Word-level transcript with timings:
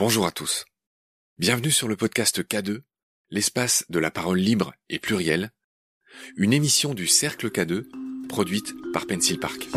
Bonjour 0.00 0.24
à 0.24 0.30
tous. 0.30 0.64
Bienvenue 1.36 1.70
sur 1.70 1.86
le 1.86 1.94
podcast 1.94 2.42
K2, 2.42 2.80
l'espace 3.28 3.84
de 3.90 3.98
la 3.98 4.10
parole 4.10 4.38
libre 4.38 4.72
et 4.88 4.98
plurielle, 4.98 5.50
une 6.36 6.54
émission 6.54 6.94
du 6.94 7.06
Cercle 7.06 7.50
K2 7.50 7.84
produite 8.26 8.72
par 8.94 9.06
Pencil 9.06 9.38
Park. 9.38 9.68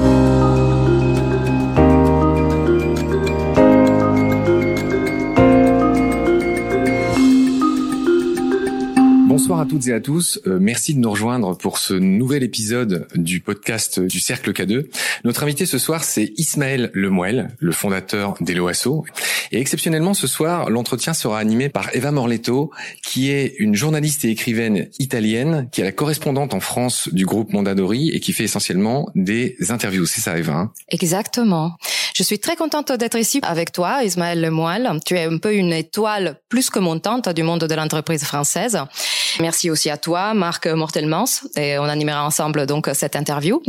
Bonsoir 9.54 9.68
à 9.68 9.70
toutes 9.70 9.88
et 9.88 9.94
à 9.94 10.00
tous. 10.00 10.40
Euh, 10.48 10.58
merci 10.60 10.96
de 10.96 11.00
nous 11.00 11.12
rejoindre 11.12 11.56
pour 11.56 11.78
ce 11.78 11.94
nouvel 11.94 12.42
épisode 12.42 13.08
du 13.14 13.40
podcast 13.40 14.00
du 14.00 14.20
Cercle 14.20 14.52
K2. 14.52 14.88
Notre 15.26 15.44
invité 15.44 15.68
ce 15.68 15.78
soir, 15.78 16.04
c'est 16.04 16.34
Ismaël 16.38 16.90
Lemoel, 16.96 17.56
le 17.60 17.72
fondateur 17.72 18.34
d'Eloasso. 18.42 19.06
Et 19.52 19.62
exceptionnellement, 19.62 20.16
ce 20.16 20.26
soir, 20.26 20.72
l'entretien 20.72 21.14
sera 21.14 21.38
animé 21.38 21.70
par 21.70 21.96
Eva 21.96 22.10
Morletto, 22.10 22.72
qui 23.04 23.30
est 23.30 23.54
une 23.60 23.76
journaliste 23.76 24.26
et 24.26 24.32
écrivaine 24.32 24.88
italienne, 24.98 25.70
qui 25.72 25.82
est 25.82 25.84
la 25.84 25.92
correspondante 25.92 26.56
en 26.56 26.60
France 26.60 27.10
du 27.12 27.28
groupe 27.28 27.54
Mondadori 27.54 28.10
et 28.10 28.20
qui 28.20 28.34
fait 28.34 28.46
essentiellement 28.46 29.12
des 29.14 29.56
interviews. 29.70 30.08
C'est 30.08 30.22
ça, 30.22 30.36
Eva 30.36 30.54
hein? 30.54 30.72
Exactement. 30.90 31.78
Je 32.16 32.24
suis 32.24 32.40
très 32.40 32.56
contente 32.56 32.92
d'être 32.92 33.18
ici 33.18 33.40
avec 33.44 33.72
toi, 33.72 34.04
Ismaël 34.04 34.42
Lemoel. 34.42 35.00
Tu 35.06 35.16
es 35.16 35.26
un 35.26 35.38
peu 35.38 35.54
une 35.54 35.74
étoile 35.74 36.40
plus 36.50 36.70
que 36.72 36.80
montante 36.80 37.30
du 37.30 37.44
monde 37.44 37.66
de 37.66 37.76
l'entreprise 37.76 38.24
française. 38.24 38.80
Merci 39.40 39.70
aussi 39.70 39.90
à 39.90 39.98
toi, 39.98 40.34
Marc 40.34 40.68
Mortelmans, 40.68 41.26
et 41.58 41.78
on 41.78 41.84
animera 41.84 42.26
ensemble 42.26 42.66
donc 42.66 42.90
cette 42.94 43.16
interview. 43.16 43.62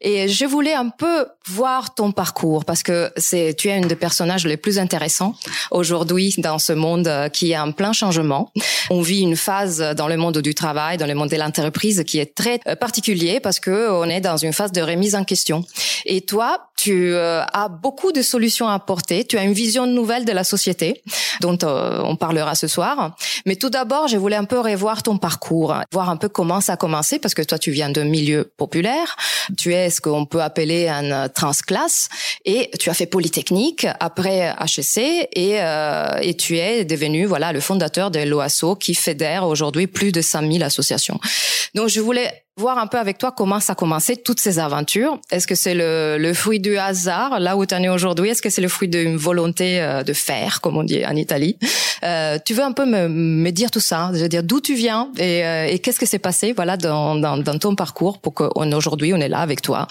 Et 0.00 0.28
je 0.28 0.44
voulais 0.44 0.74
un 0.74 0.88
peu 0.88 1.26
voir 1.46 1.94
ton 1.94 2.12
parcours 2.12 2.64
parce 2.64 2.82
que 2.82 3.10
c'est 3.16 3.54
tu 3.56 3.68
es 3.68 3.74
un 3.74 3.86
des 3.86 3.96
personnages 3.96 4.46
les 4.46 4.56
plus 4.56 4.78
intéressants 4.78 5.34
aujourd'hui 5.70 6.34
dans 6.38 6.58
ce 6.58 6.72
monde 6.72 7.10
qui 7.32 7.52
est 7.52 7.58
en 7.58 7.72
plein 7.72 7.92
changement. 7.92 8.50
On 8.90 9.00
vit 9.00 9.20
une 9.20 9.36
phase 9.36 9.80
dans 9.96 10.08
le 10.08 10.16
monde 10.16 10.38
du 10.38 10.54
travail, 10.54 10.96
dans 10.96 11.06
le 11.06 11.14
monde 11.14 11.30
de 11.30 11.36
l'entreprise 11.36 12.02
qui 12.04 12.18
est 12.18 12.34
très 12.34 12.58
particulier 12.80 13.40
parce 13.40 13.60
que 13.60 13.90
on 13.90 14.04
est 14.04 14.20
dans 14.20 14.36
une 14.36 14.52
phase 14.52 14.72
de 14.72 14.82
remise 14.82 15.14
en 15.14 15.24
question. 15.24 15.64
Et 16.04 16.22
toi, 16.22 16.68
tu 16.82 17.14
euh, 17.14 17.44
as 17.52 17.68
beaucoup 17.68 18.10
de 18.10 18.22
solutions 18.22 18.66
à 18.68 18.74
apporter. 18.74 19.24
Tu 19.24 19.38
as 19.38 19.44
une 19.44 19.52
vision 19.52 19.86
nouvelle 19.86 20.24
de 20.24 20.32
la 20.32 20.42
société 20.42 21.02
dont 21.40 21.56
euh, 21.62 22.00
on 22.02 22.16
parlera 22.16 22.56
ce 22.56 22.66
soir. 22.66 23.14
Mais 23.46 23.54
tout 23.54 23.70
d'abord, 23.70 24.08
je 24.08 24.16
voulais 24.16 24.36
un 24.36 24.44
peu 24.44 24.58
revoir 24.58 25.04
ton 25.04 25.11
parcours, 25.18 25.74
voir 25.92 26.10
un 26.10 26.16
peu 26.16 26.28
comment 26.28 26.60
ça 26.60 26.74
a 26.74 26.76
commencé 26.76 27.18
parce 27.18 27.34
que 27.34 27.42
toi, 27.42 27.58
tu 27.58 27.70
viens 27.70 27.90
d'un 27.90 28.04
milieu 28.04 28.52
populaire. 28.56 29.16
Tu 29.56 29.74
es 29.74 29.90
ce 29.90 30.00
qu'on 30.00 30.26
peut 30.26 30.42
appeler 30.42 30.88
un 30.88 31.28
transclasse 31.28 32.08
et 32.44 32.70
tu 32.78 32.90
as 32.90 32.94
fait 32.94 33.06
Polytechnique 33.06 33.86
après 34.00 34.54
HEC 34.60 35.28
et, 35.34 35.60
euh, 35.60 36.18
et 36.20 36.34
tu 36.34 36.58
es 36.58 36.84
devenu 36.84 37.24
voilà 37.24 37.52
le 37.52 37.60
fondateur 37.60 38.10
de 38.10 38.20
l'OASO 38.20 38.76
qui 38.76 38.94
fédère 38.94 39.46
aujourd'hui 39.46 39.86
plus 39.86 40.12
de 40.12 40.20
5000 40.20 40.62
associations. 40.62 41.20
Donc, 41.74 41.88
je 41.88 42.00
voulais 42.00 42.41
voir 42.56 42.78
un 42.78 42.86
peu 42.86 42.98
avec 42.98 43.18
toi 43.18 43.32
comment 43.32 43.60
ça 43.60 43.72
a 43.72 43.76
commencé, 43.76 44.16
toutes 44.16 44.40
ces 44.40 44.58
aventures. 44.58 45.18
Est-ce 45.30 45.46
que 45.46 45.54
c'est 45.54 45.74
le, 45.74 46.16
le, 46.18 46.34
fruit 46.34 46.60
du 46.60 46.76
hasard, 46.76 47.40
là 47.40 47.56
où 47.56 47.64
tu 47.64 47.74
en 47.74 47.82
es 47.82 47.88
aujourd'hui? 47.88 48.30
Est-ce 48.30 48.42
que 48.42 48.50
c'est 48.50 48.60
le 48.60 48.68
fruit 48.68 48.88
d'une 48.88 49.16
volonté 49.16 49.80
euh, 49.80 50.02
de 50.02 50.12
faire, 50.12 50.60
comme 50.60 50.76
on 50.76 50.82
dit 50.82 51.04
en 51.04 51.16
Italie? 51.16 51.56
Euh, 52.04 52.38
Tu 52.44 52.54
veux 52.54 52.62
un 52.62 52.72
peu 52.72 52.84
me, 52.84 53.08
me, 53.08 53.50
dire 53.50 53.70
tout 53.70 53.80
ça, 53.80 54.10
je 54.14 54.20
veux 54.20 54.28
dire 54.28 54.42
d'où 54.42 54.60
tu 54.60 54.74
viens 54.74 55.10
et, 55.18 55.44
euh, 55.44 55.66
et 55.66 55.78
qu'est-ce 55.78 55.98
que 55.98 56.06
s'est 56.06 56.18
passé 56.18 56.52
voilà, 56.52 56.76
dans, 56.76 57.14
dans, 57.14 57.38
dans, 57.38 57.58
ton 57.58 57.74
parcours 57.74 58.20
pour 58.20 58.34
qu'aujourd'hui 58.34 59.12
on, 59.12 59.16
on 59.16 59.20
est 59.20 59.28
là 59.28 59.38
avec 59.38 59.62
toi? 59.62 59.88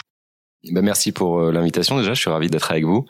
Ben 0.70 0.84
merci 0.84 1.12
pour 1.12 1.40
euh, 1.40 1.52
l'invitation 1.52 1.98
déjà, 1.98 2.14
je 2.14 2.20
suis 2.20 2.30
ravi 2.30 2.48
d'être 2.48 2.70
avec 2.70 2.86
vous. 2.86 3.08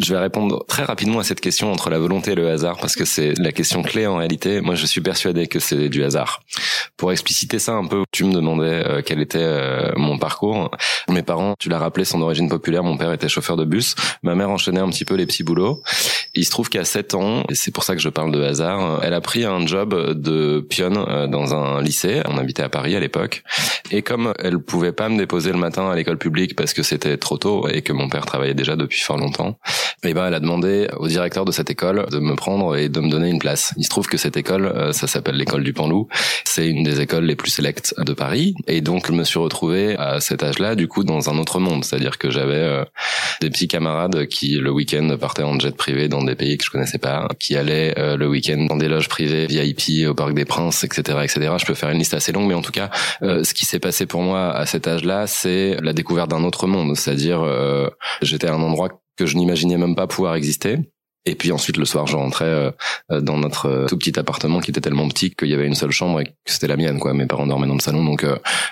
Je 0.00 0.12
vais 0.12 0.18
répondre 0.18 0.64
très 0.66 0.82
rapidement 0.82 1.20
à 1.20 1.24
cette 1.24 1.40
question 1.40 1.70
entre 1.70 1.88
la 1.88 1.98
volonté 1.98 2.32
et 2.32 2.34
le 2.34 2.48
hasard 2.48 2.78
parce 2.80 2.96
que 2.96 3.04
c'est 3.04 3.34
la 3.38 3.52
question 3.52 3.82
clé 3.82 4.08
en 4.08 4.16
réalité. 4.16 4.60
Moi, 4.60 4.74
je 4.74 4.86
suis 4.86 5.00
persuadé 5.00 5.46
que 5.46 5.60
c'est 5.60 5.88
du 5.88 6.02
hasard. 6.02 6.42
Pour 6.96 7.12
expliciter 7.12 7.60
ça 7.60 7.74
un 7.74 7.86
peu, 7.86 8.02
tu 8.10 8.24
me 8.24 8.32
demandais 8.32 8.82
euh, 8.84 9.02
quel 9.04 9.20
était 9.20 9.38
euh, 9.40 9.92
mon 9.96 10.18
parcours. 10.18 10.70
Mes 11.08 11.22
parents, 11.22 11.54
tu 11.60 11.68
l'as 11.68 11.78
rappelé, 11.78 12.04
sont 12.04 12.18
d'origine 12.18 12.48
populaire. 12.48 12.82
Mon 12.82 12.96
père 12.96 13.12
était 13.12 13.28
chauffeur 13.28 13.56
de 13.56 13.64
bus. 13.64 13.94
Ma 14.24 14.34
mère 14.34 14.50
enchaînait 14.50 14.80
un 14.80 14.88
petit 14.90 15.04
peu 15.04 15.14
les 15.14 15.26
petits 15.26 15.44
boulots. 15.44 15.82
il 16.34 16.44
se 16.44 16.50
trouve 16.50 16.70
qu'à 16.70 16.84
7 16.84 17.14
ans, 17.14 17.44
et 17.48 17.54
c'est 17.54 17.70
pour 17.70 17.84
ça 17.84 17.94
que 17.94 18.00
je 18.00 18.08
parle 18.08 18.32
de 18.32 18.42
hasard, 18.42 19.00
elle 19.04 19.14
a 19.14 19.20
pris 19.20 19.44
un 19.44 19.64
job 19.64 20.18
de 20.20 20.60
pionne 20.68 21.28
dans 21.30 21.54
un 21.54 21.80
lycée. 21.82 22.22
On 22.26 22.36
habitait 22.36 22.62
à 22.62 22.68
Paris 22.68 22.96
à 22.96 23.00
l'époque. 23.00 23.44
Et 23.92 24.02
comme 24.02 24.32
elle 24.38 24.58
pouvait 24.58 24.92
pas 24.92 25.08
me 25.08 25.18
déposer 25.18 25.52
le 25.52 25.58
matin 25.58 25.88
à 25.90 25.94
l'école 25.94 26.18
publique 26.18 26.56
parce 26.56 26.72
que 26.72 26.79
c'était 26.82 27.16
trop 27.16 27.38
tôt 27.38 27.68
et 27.68 27.82
que 27.82 27.92
mon 27.92 28.08
père 28.08 28.26
travaillait 28.26 28.54
déjà 28.54 28.76
depuis 28.76 29.00
fort 29.00 29.18
longtemps, 29.18 29.58
et 30.02 30.10
eh 30.10 30.14
ben 30.14 30.26
elle 30.26 30.34
a 30.34 30.40
demandé 30.40 30.88
au 30.96 31.08
directeur 31.08 31.44
de 31.44 31.52
cette 31.52 31.70
école 31.70 32.06
de 32.10 32.18
me 32.18 32.34
prendre 32.34 32.76
et 32.76 32.88
de 32.88 33.00
me 33.00 33.08
donner 33.08 33.28
une 33.28 33.38
place. 33.38 33.72
Il 33.76 33.84
se 33.84 33.90
trouve 33.90 34.06
que 34.06 34.16
cette 34.16 34.36
école, 34.36 34.66
euh, 34.66 34.92
ça 34.92 35.06
s'appelle 35.06 35.36
l'école 35.36 35.64
du 35.64 35.72
Panlou, 35.72 36.08
c'est 36.44 36.68
une 36.68 36.82
des 36.82 37.00
écoles 37.00 37.24
les 37.24 37.36
plus 37.36 37.50
sélectes 37.50 37.94
de 37.98 38.12
Paris 38.12 38.54
et 38.66 38.80
donc 38.80 39.06
je 39.06 39.12
me 39.12 39.24
suis 39.24 39.38
retrouvé 39.38 39.96
à 39.96 40.20
cet 40.20 40.42
âge-là 40.42 40.74
du 40.74 40.88
coup 40.88 41.04
dans 41.04 41.30
un 41.30 41.38
autre 41.38 41.58
monde, 41.58 41.84
c'est-à-dire 41.84 42.18
que 42.18 42.30
j'avais 42.30 42.54
euh, 42.54 42.84
des 43.40 43.50
petits 43.50 43.68
camarades 43.68 44.26
qui 44.26 44.56
le 44.56 44.70
week-end 44.70 45.16
partaient 45.20 45.42
en 45.42 45.58
jet 45.58 45.76
privé 45.76 46.08
dans 46.08 46.22
des 46.22 46.34
pays 46.34 46.56
que 46.58 46.64
je 46.64 46.70
connaissais 46.70 46.98
pas, 46.98 47.28
qui 47.38 47.56
allaient 47.56 47.94
euh, 47.98 48.16
le 48.16 48.28
week-end 48.28 48.66
dans 48.68 48.76
des 48.76 48.88
loges 48.88 49.08
privées 49.08 49.46
VIP 49.46 50.08
au 50.08 50.14
Parc 50.14 50.34
des 50.34 50.44
Princes, 50.44 50.84
etc., 50.84 51.18
etc. 51.22 51.52
Je 51.58 51.66
peux 51.66 51.74
faire 51.74 51.90
une 51.90 51.98
liste 51.98 52.14
assez 52.14 52.32
longue, 52.32 52.48
mais 52.48 52.54
en 52.54 52.62
tout 52.62 52.72
cas, 52.72 52.90
ce 53.20 53.54
qui 53.54 53.64
s'est 53.64 53.78
passé 53.78 54.06
pour 54.06 54.22
moi 54.22 54.50
à 54.52 54.66
cet 54.66 54.86
âge-là, 54.86 55.26
c'est 55.26 55.76
la 55.82 55.92
découverte 55.92 56.30
d'un 56.30 56.44
autre 56.44 56.66
monde, 56.66 56.69
c'est-à-dire 56.94 57.42
euh, 57.42 57.88
j'étais 58.22 58.46
à 58.46 58.54
un 58.54 58.62
endroit 58.62 58.88
que 59.16 59.26
je 59.26 59.36
n'imaginais 59.36 59.76
même 59.76 59.94
pas 59.94 60.06
pouvoir 60.06 60.34
exister. 60.34 60.78
Et 61.26 61.34
puis 61.34 61.52
ensuite 61.52 61.76
le 61.76 61.84
soir, 61.84 62.06
je 62.06 62.16
rentrais 62.16 62.46
euh, 62.46 63.20
dans 63.20 63.36
notre 63.36 63.66
euh, 63.66 63.86
tout 63.86 63.98
petit 63.98 64.18
appartement 64.18 64.60
qui 64.60 64.70
était 64.70 64.80
tellement 64.80 65.06
petit 65.08 65.30
qu'il 65.30 65.48
y 65.48 65.54
avait 65.54 65.66
une 65.66 65.74
seule 65.74 65.90
chambre 65.90 66.22
et 66.22 66.24
que 66.24 66.30
c'était 66.46 66.66
la 66.66 66.78
mienne. 66.78 66.98
Quoi, 66.98 67.12
mes 67.12 67.26
parents 67.26 67.46
dormaient 67.46 67.66
dans 67.66 67.74
le 67.74 67.80
salon. 67.80 68.02
Donc 68.04 68.24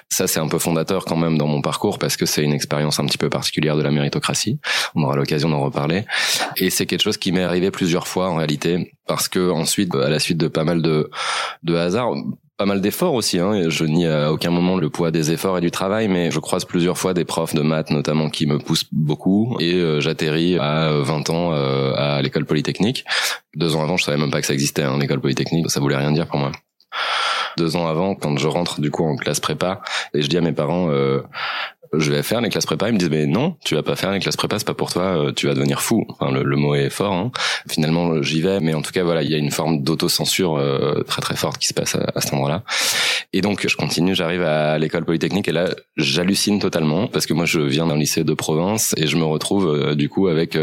ça, 0.08 0.26
c'est 0.26 0.40
un 0.40 0.48
peu 0.48 0.58
fondateur 0.58 1.04
quand 1.04 1.16
même 1.16 1.36
dans 1.36 1.46
mon 1.46 1.60
parcours 1.60 1.98
parce 1.98 2.16
que 2.16 2.24
c'est 2.24 2.42
une 2.42 2.54
expérience 2.54 2.98
un 3.00 3.04
petit 3.04 3.18
peu 3.18 3.28
particulière 3.28 3.76
de 3.76 3.82
la 3.82 3.90
méritocratie. 3.90 4.58
On 4.94 5.02
aura 5.02 5.16
l'occasion 5.16 5.50
d'en 5.50 5.60
reparler. 5.60 6.04
Et 6.56 6.70
c'est 6.70 6.86
quelque 6.86 7.02
chose 7.02 7.18
qui 7.18 7.32
m'est 7.32 7.42
arrivé 7.42 7.70
plusieurs 7.70 8.08
fois 8.08 8.30
en 8.30 8.36
réalité 8.36 8.94
parce 9.06 9.28
que 9.28 9.50
ensuite, 9.50 9.94
à 9.94 10.08
la 10.08 10.18
suite 10.18 10.38
de 10.38 10.48
pas 10.48 10.64
mal 10.64 10.80
de 10.80 11.10
de 11.64 11.74
hasards, 11.74 12.14
pas 12.58 12.66
mal 12.66 12.80
d'efforts 12.80 13.14
aussi. 13.14 13.38
Hein. 13.38 13.70
Je 13.70 13.84
nie 13.84 14.06
à 14.06 14.32
aucun 14.32 14.50
moment 14.50 14.76
le 14.76 14.90
poids 14.90 15.10
des 15.10 15.30
efforts 15.30 15.58
et 15.58 15.60
du 15.60 15.70
travail, 15.70 16.08
mais 16.08 16.30
je 16.30 16.40
croise 16.40 16.64
plusieurs 16.64 16.98
fois 16.98 17.14
des 17.14 17.24
profs 17.24 17.54
de 17.54 17.62
maths 17.62 17.90
notamment 17.90 18.28
qui 18.28 18.46
me 18.46 18.58
poussent 18.58 18.86
beaucoup. 18.92 19.56
Et 19.60 19.74
euh, 19.74 20.00
j'atterris 20.00 20.58
à 20.58 20.90
20 20.90 21.30
ans 21.30 21.52
euh, 21.52 21.94
à 21.94 22.20
l'école 22.20 22.44
polytechnique. 22.44 23.04
Deux 23.54 23.76
ans 23.76 23.82
avant, 23.82 23.96
je 23.96 24.04
savais 24.04 24.18
même 24.18 24.32
pas 24.32 24.40
que 24.40 24.46
ça 24.46 24.54
existait, 24.54 24.82
hein, 24.82 24.98
l'école 24.98 25.20
polytechnique. 25.20 25.70
Ça 25.70 25.78
voulait 25.78 25.96
rien 25.96 26.10
dire 26.10 26.26
pour 26.26 26.40
moi. 26.40 26.50
Deux 27.56 27.76
ans 27.76 27.86
avant, 27.86 28.14
quand 28.14 28.36
je 28.38 28.48
rentre 28.48 28.80
du 28.80 28.90
coup 28.90 29.04
en 29.04 29.16
classe 29.16 29.40
prépa, 29.40 29.80
et 30.14 30.22
je 30.22 30.28
dis 30.28 30.36
à 30.36 30.40
mes 30.40 30.52
parents, 30.52 30.90
euh, 30.90 31.22
je 31.92 32.12
vais 32.12 32.22
faire 32.22 32.40
les 32.40 32.48
classes 32.48 32.66
prépa. 32.66 32.88
Ils 32.88 32.94
me 32.94 32.98
disent, 32.98 33.10
mais 33.10 33.26
non, 33.26 33.56
tu 33.64 33.74
vas 33.74 33.82
pas 33.82 33.96
faire 33.96 34.12
les 34.12 34.20
classes 34.20 34.36
prépa, 34.36 34.58
c'est 34.58 34.66
pas 34.66 34.74
pour 34.74 34.92
toi, 34.92 35.02
euh, 35.02 35.32
tu 35.32 35.46
vas 35.46 35.54
devenir 35.54 35.80
fou. 35.80 36.06
Enfin, 36.08 36.30
le, 36.30 36.56
mot 36.56 36.74
est 36.74 36.90
fort. 36.90 37.12
Hein. 37.12 37.30
Finalement, 37.68 38.22
j'y 38.22 38.40
vais, 38.40 38.60
mais 38.60 38.74
en 38.74 38.82
tout 38.82 38.92
cas, 38.92 39.02
voilà, 39.02 39.22
il 39.22 39.30
y 39.30 39.34
a 39.34 39.38
une 39.38 39.50
forme 39.50 39.82
d'autocensure 39.82 40.56
euh, 40.56 41.02
très 41.06 41.22
très 41.22 41.36
forte 41.36 41.58
qui 41.58 41.68
se 41.68 41.74
passe 41.74 41.94
à, 41.94 42.20
cet 42.20 42.34
endroit-là. 42.34 42.64
Et 43.32 43.40
donc, 43.40 43.66
je 43.66 43.76
continue, 43.76 44.14
j'arrive 44.14 44.42
à 44.42 44.78
l'école 44.78 45.04
polytechnique 45.04 45.48
et 45.48 45.52
là, 45.52 45.70
j'hallucine 45.96 46.58
totalement 46.58 47.06
parce 47.06 47.26
que 47.26 47.34
moi, 47.34 47.44
je 47.44 47.60
viens 47.60 47.86
d'un 47.86 47.96
lycée 47.96 48.24
de 48.24 48.34
province 48.34 48.94
et 48.96 49.06
je 49.06 49.16
me 49.16 49.24
retrouve 49.24 49.68
euh, 49.68 49.94
du 49.94 50.08
coup 50.08 50.28
avec 50.28 50.58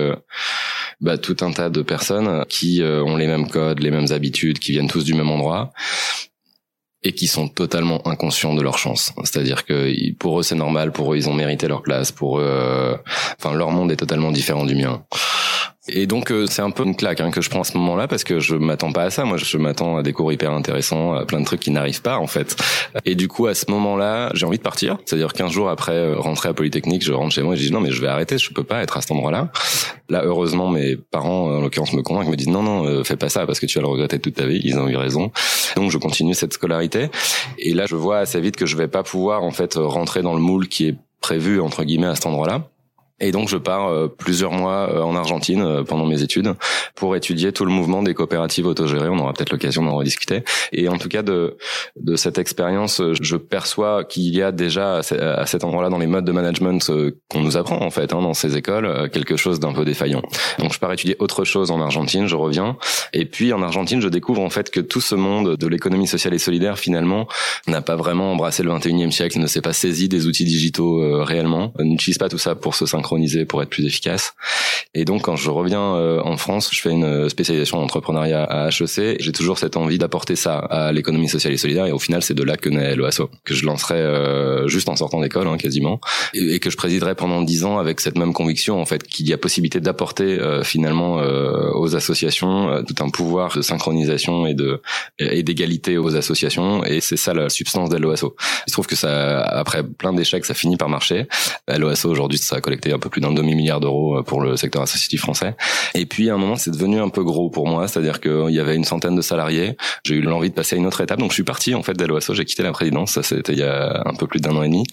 bah, 1.01 1.17
tout 1.17 1.37
un 1.41 1.51
tas 1.51 1.69
de 1.69 1.81
personnes 1.81 2.45
qui 2.49 2.81
ont 2.83 3.17
les 3.17 3.27
mêmes 3.27 3.47
codes, 3.47 3.79
les 3.79 3.91
mêmes 3.91 4.11
habitudes, 4.11 4.59
qui 4.59 4.71
viennent 4.71 4.89
tous 4.89 5.03
du 5.03 5.13
même 5.13 5.29
endroit 5.29 5.71
et 7.05 7.11
qui 7.13 7.27
sont 7.27 7.47
totalement 7.47 8.05
inconscients 8.07 8.55
de 8.55 8.61
leur 8.61 8.77
chance. 8.79 9.13
C'est-à-dire 9.23 9.63
que 9.63 10.11
pour 10.13 10.39
eux 10.39 10.43
c'est 10.43 10.55
normal, 10.55 10.91
pour 10.91 11.13
eux 11.13 11.17
ils 11.17 11.29
ont 11.29 11.33
mérité 11.33 11.67
leur 11.67 11.83
place, 11.83 12.11
pour 12.11 12.39
eux, 12.39 12.43
euh, 12.45 12.97
enfin 13.39 13.55
leur 13.55 13.71
monde 13.71 13.91
est 13.91 13.95
totalement 13.95 14.31
différent 14.31 14.65
du 14.65 14.75
mien. 14.75 15.03
Et 15.87 16.07
donc 16.07 16.31
euh, 16.31 16.47
c'est 16.49 16.63
un 16.63 16.71
peu 16.71 16.83
une 16.83 16.95
claque 16.95 17.21
hein, 17.21 17.29
que 17.29 17.41
je 17.41 17.49
prends 17.49 17.61
à 17.61 17.63
ce 17.63 17.77
moment-là 17.77 18.07
parce 18.07 18.23
que 18.23 18.39
je 18.39 18.55
m'attends 18.55 18.91
pas 18.91 19.03
à 19.03 19.09
ça. 19.11 19.23
Moi, 19.23 19.37
je 19.37 19.57
m'attends 19.57 19.97
à 19.97 20.03
des 20.03 20.13
cours 20.13 20.31
hyper 20.33 20.51
intéressants, 20.51 21.13
à 21.13 21.25
plein 21.25 21.39
de 21.39 21.45
trucs 21.45 21.59
qui 21.59 21.69
n'arrivent 21.69 22.01
pas 22.01 22.17
en 22.17 22.25
fait. 22.25 22.55
Et 23.05 23.13
du 23.13 23.27
coup, 23.27 23.45
à 23.45 23.53
ce 23.53 23.69
moment-là, 23.69 24.31
j'ai 24.33 24.47
envie 24.47 24.57
de 24.57 24.63
partir. 24.63 24.97
C'est-à-dire 25.05 25.33
15 25.33 25.51
jours 25.51 25.69
après 25.69 25.93
euh, 25.93 26.17
rentrer 26.17 26.49
à 26.49 26.53
Polytechnique, 26.53 27.03
je 27.03 27.13
rentre 27.13 27.33
chez 27.33 27.43
moi 27.43 27.53
et 27.53 27.57
je 27.57 27.63
dis 27.63 27.71
non 27.71 27.81
mais 27.81 27.91
je 27.91 28.01
vais 28.01 28.07
arrêter, 28.07 28.37
je 28.39 28.51
peux 28.51 28.63
pas 28.63 28.81
être 28.81 28.97
à 28.97 29.01
cet 29.01 29.11
endroit-là. 29.11 29.51
Là, 30.09 30.23
heureusement, 30.25 30.69
mes 30.69 30.95
parents, 30.95 31.51
en 31.51 31.61
l'occurrence, 31.61 31.93
me 31.93 32.01
convainquent, 32.01 32.29
me 32.29 32.35
disent 32.35 32.47
non 32.47 32.63
non, 32.63 32.85
euh, 32.85 33.03
fais 33.03 33.17
pas 33.17 33.29
ça 33.29 33.45
parce 33.45 33.59
que 33.59 33.67
tu 33.67 33.77
vas 33.77 33.83
le 33.83 33.89
regretter 33.89 34.17
toute 34.19 34.35
ta 34.35 34.47
vie. 34.47 34.61
Ils 34.63 34.79
ont 34.79 34.87
eu 34.87 34.97
raison. 34.97 35.31
Donc 35.75 35.91
je 35.91 35.99
continue 35.99 36.33
cette 36.33 36.53
scolarité. 36.53 37.09
Et 37.59 37.73
là, 37.73 37.85
je 37.87 37.95
vois 37.95 38.17
assez 38.17 38.41
vite 38.41 38.55
que 38.55 38.65
je 38.65 38.75
vais 38.75 38.87
pas 38.87 39.03
pouvoir 39.03 39.43
en 39.43 39.51
fait 39.51 39.75
rentrer 39.75 40.23
dans 40.23 40.33
le 40.33 40.41
moule 40.41 40.67
qui 40.67 40.87
est 40.87 40.95
prévu 41.21 41.61
entre 41.61 41.83
guillemets 41.83 42.07
à 42.07 42.15
cet 42.15 42.25
endroit-là 42.25 42.69
Et 43.21 43.31
donc 43.31 43.47
je 43.47 43.55
pars 43.55 43.87
euh, 43.87 44.07
plusieurs 44.09 44.51
mois 44.51 44.89
euh, 44.91 45.01
en 45.01 45.15
Argentine 45.15 45.61
euh, 45.61 45.83
pendant 45.83 46.05
mes 46.05 46.21
études 46.21 46.53
pour 46.95 47.15
étudier 47.15 47.53
tout 47.53 47.63
le 47.63 47.71
mouvement 47.71 48.03
des 48.03 48.13
coopératives 48.13 48.67
autogérées. 48.67 49.07
On 49.07 49.19
aura 49.19 49.31
peut-être 49.31 49.51
l'occasion 49.51 49.83
d'en 49.83 49.95
rediscuter. 49.95 50.43
Et 50.73 50.89
en 50.89 50.97
tout 50.97 51.07
cas 51.07 51.21
de 51.21 51.57
de 51.95 52.15
cette 52.17 52.37
expérience, 52.37 53.01
je 53.21 53.37
perçois 53.37 54.03
qu'il 54.03 54.35
y 54.35 54.41
a 54.41 54.51
déjà 54.51 54.97
à 54.97 55.45
cet 55.45 55.63
endroit-là 55.63 55.89
dans 55.89 55.97
les 55.97 56.07
modes 56.07 56.25
de 56.25 56.31
management 56.33 56.91
qu'on 57.29 57.39
nous 57.39 57.55
apprend 57.55 57.81
en 57.81 57.89
fait 57.89 58.11
hein, 58.13 58.21
dans 58.21 58.33
ces 58.33 58.57
écoles 58.57 59.09
quelque 59.11 59.37
chose 59.37 59.59
d'un 59.59 59.71
peu 59.71 59.85
défaillant. 59.85 60.21
Donc 60.59 60.73
je 60.73 60.79
pars 60.79 60.91
étudier 60.91 61.15
autre 61.19 61.45
chose 61.45 61.71
en 61.71 61.79
Argentine, 61.79 62.27
je 62.27 62.35
reviens 62.35 62.77
et 63.13 63.25
puis 63.25 63.53
en 63.53 63.61
Argentine 63.61 64.01
je 64.01 64.09
découvre 64.09 64.41
en 64.41 64.49
fait 64.49 64.69
que 64.69 64.81
tout 64.81 65.01
ce 65.01 65.15
monde 65.15 65.55
de 65.55 65.67
l'économie 65.67 66.07
sociale 66.07 66.33
et 66.33 66.39
solidaire 66.39 66.77
finalement 66.77 67.27
n'a 67.67 67.81
pas 67.81 67.95
vraiment 67.95 68.33
embrassé 68.33 68.61
le 68.61 68.71
21e 68.71 69.11
siècle, 69.11 69.39
ne 69.39 69.47
s'est 69.47 69.61
pas 69.61 69.73
saisi 69.73 70.09
des 70.09 70.27
outils 70.27 70.45
digitaux 70.45 71.23
réellement, 71.23 71.71
n'utilise 71.79 72.17
pas 72.17 72.29
tout 72.29 72.37
ça 72.37 72.55
pour 72.55 72.75
se 72.75 72.85
pour 73.47 73.61
être 73.61 73.69
plus 73.69 73.85
efficace. 73.85 74.33
Et 74.93 75.03
donc 75.03 75.23
quand 75.23 75.35
je 75.35 75.49
reviens 75.49 75.95
euh, 75.95 76.21
en 76.23 76.37
France, 76.37 76.69
je 76.71 76.81
fais 76.81 76.91
une 76.91 77.29
spécialisation 77.29 77.79
en 77.79 77.83
entrepreneuriat 77.83 78.43
à 78.43 78.69
HEC. 78.69 79.17
J'ai 79.19 79.31
toujours 79.33 79.57
cette 79.57 79.77
envie 79.77 79.97
d'apporter 79.97 80.35
ça 80.35 80.57
à 80.57 80.91
l'économie 80.91 81.27
sociale 81.27 81.53
et 81.53 81.57
solidaire. 81.57 81.85
Et 81.85 81.91
au 81.91 81.99
final, 81.99 82.23
c'est 82.23 82.33
de 82.33 82.43
là 82.43 82.55
que 82.55 82.69
naît 82.69 82.95
l'OASO, 82.95 83.29
que 83.43 83.53
je 83.53 83.65
lancerai 83.65 83.95
euh, 83.95 84.67
juste 84.67 84.87
en 84.87 84.95
sortant 84.95 85.19
d'école, 85.19 85.47
hein, 85.47 85.57
quasiment, 85.57 85.99
et, 86.33 86.59
que 86.59 86.69
je 86.69 86.77
présiderai 86.77 87.15
pendant 87.15 87.41
dix 87.41 87.65
ans 87.65 87.77
avec 87.77 87.99
cette 87.99 88.17
même 88.17 88.33
conviction 88.33 88.79
en 88.79 88.85
fait 88.85 89.03
qu'il 89.03 89.27
y 89.27 89.33
a 89.33 89.37
possibilité 89.37 89.79
d'apporter 89.81 90.39
euh, 90.39 90.63
finalement 90.63 91.15
aux 91.15 91.95
associations 91.95 92.83
tout 92.87 93.03
un 93.03 93.09
pouvoir 93.09 93.55
de 93.55 93.61
synchronisation 93.61 94.45
et 94.47 94.53
de 94.53 94.81
et 95.19 95.43
d'égalité 95.43 95.97
aux 95.97 96.15
associations. 96.15 96.83
Et 96.85 97.01
c'est 97.01 97.17
ça 97.17 97.33
la 97.33 97.49
substance 97.49 97.89
de 97.89 97.97
l'OASO. 97.97 98.35
Il 98.65 98.69
se 98.69 98.73
trouve 98.73 98.87
que 98.87 98.95
ça, 98.95 99.41
après 99.41 99.83
plein 99.83 100.13
d'échecs, 100.13 100.45
ça 100.45 100.53
finit 100.53 100.77
par 100.77 100.89
marcher. 100.89 101.27
L'OASO 101.67 102.09
aujourd'hui, 102.09 102.37
ça 102.37 102.55
a 102.57 102.61
collecté 102.61 102.93
un 102.95 102.99
peu 102.99 103.09
plus 103.09 103.21
d'un 103.21 103.31
demi-milliard 103.31 103.79
d'euros 103.79 104.17
euh, 104.17 104.23
pour 104.23 104.41
le 104.41 104.57
secteur 104.57 104.81
associatif 104.81 105.21
français. 105.21 105.55
Et 105.93 106.05
puis 106.05 106.29
à 106.29 106.35
un 106.35 106.37
moment, 106.37 106.55
c'est 106.55 106.71
devenu 106.71 106.99
un 106.99 107.09
peu 107.09 107.23
gros 107.23 107.49
pour 107.49 107.67
moi, 107.67 107.87
c'est-à-dire 107.87 108.19
qu'il 108.19 108.49
y 108.49 108.59
avait 108.59 108.75
une 108.75 108.85
centaine 108.85 109.15
de 109.15 109.21
salariés. 109.21 109.77
J'ai 110.03 110.15
eu 110.15 110.21
l'envie 110.21 110.49
de 110.49 110.55
passer 110.55 110.75
à 110.75 110.79
une 110.79 110.85
autre 110.85 111.01
étape, 111.01 111.19
donc 111.19 111.31
je 111.31 111.35
suis 111.35 111.43
parti 111.43 111.75
en 111.75 111.83
fait 111.83 111.93
d'Aloasso. 111.93 112.33
J'ai 112.33 112.45
quitté 112.45 112.63
la 112.63 112.71
présidence, 112.71 113.11
ça 113.11 113.23
c'était 113.23 113.53
il 113.53 113.59
y 113.59 113.63
a 113.63 114.03
un 114.05 114.15
peu 114.15 114.27
plus 114.27 114.39
d'un 114.39 114.55
an 114.55 114.63
et 114.63 114.69
demi. 114.69 114.85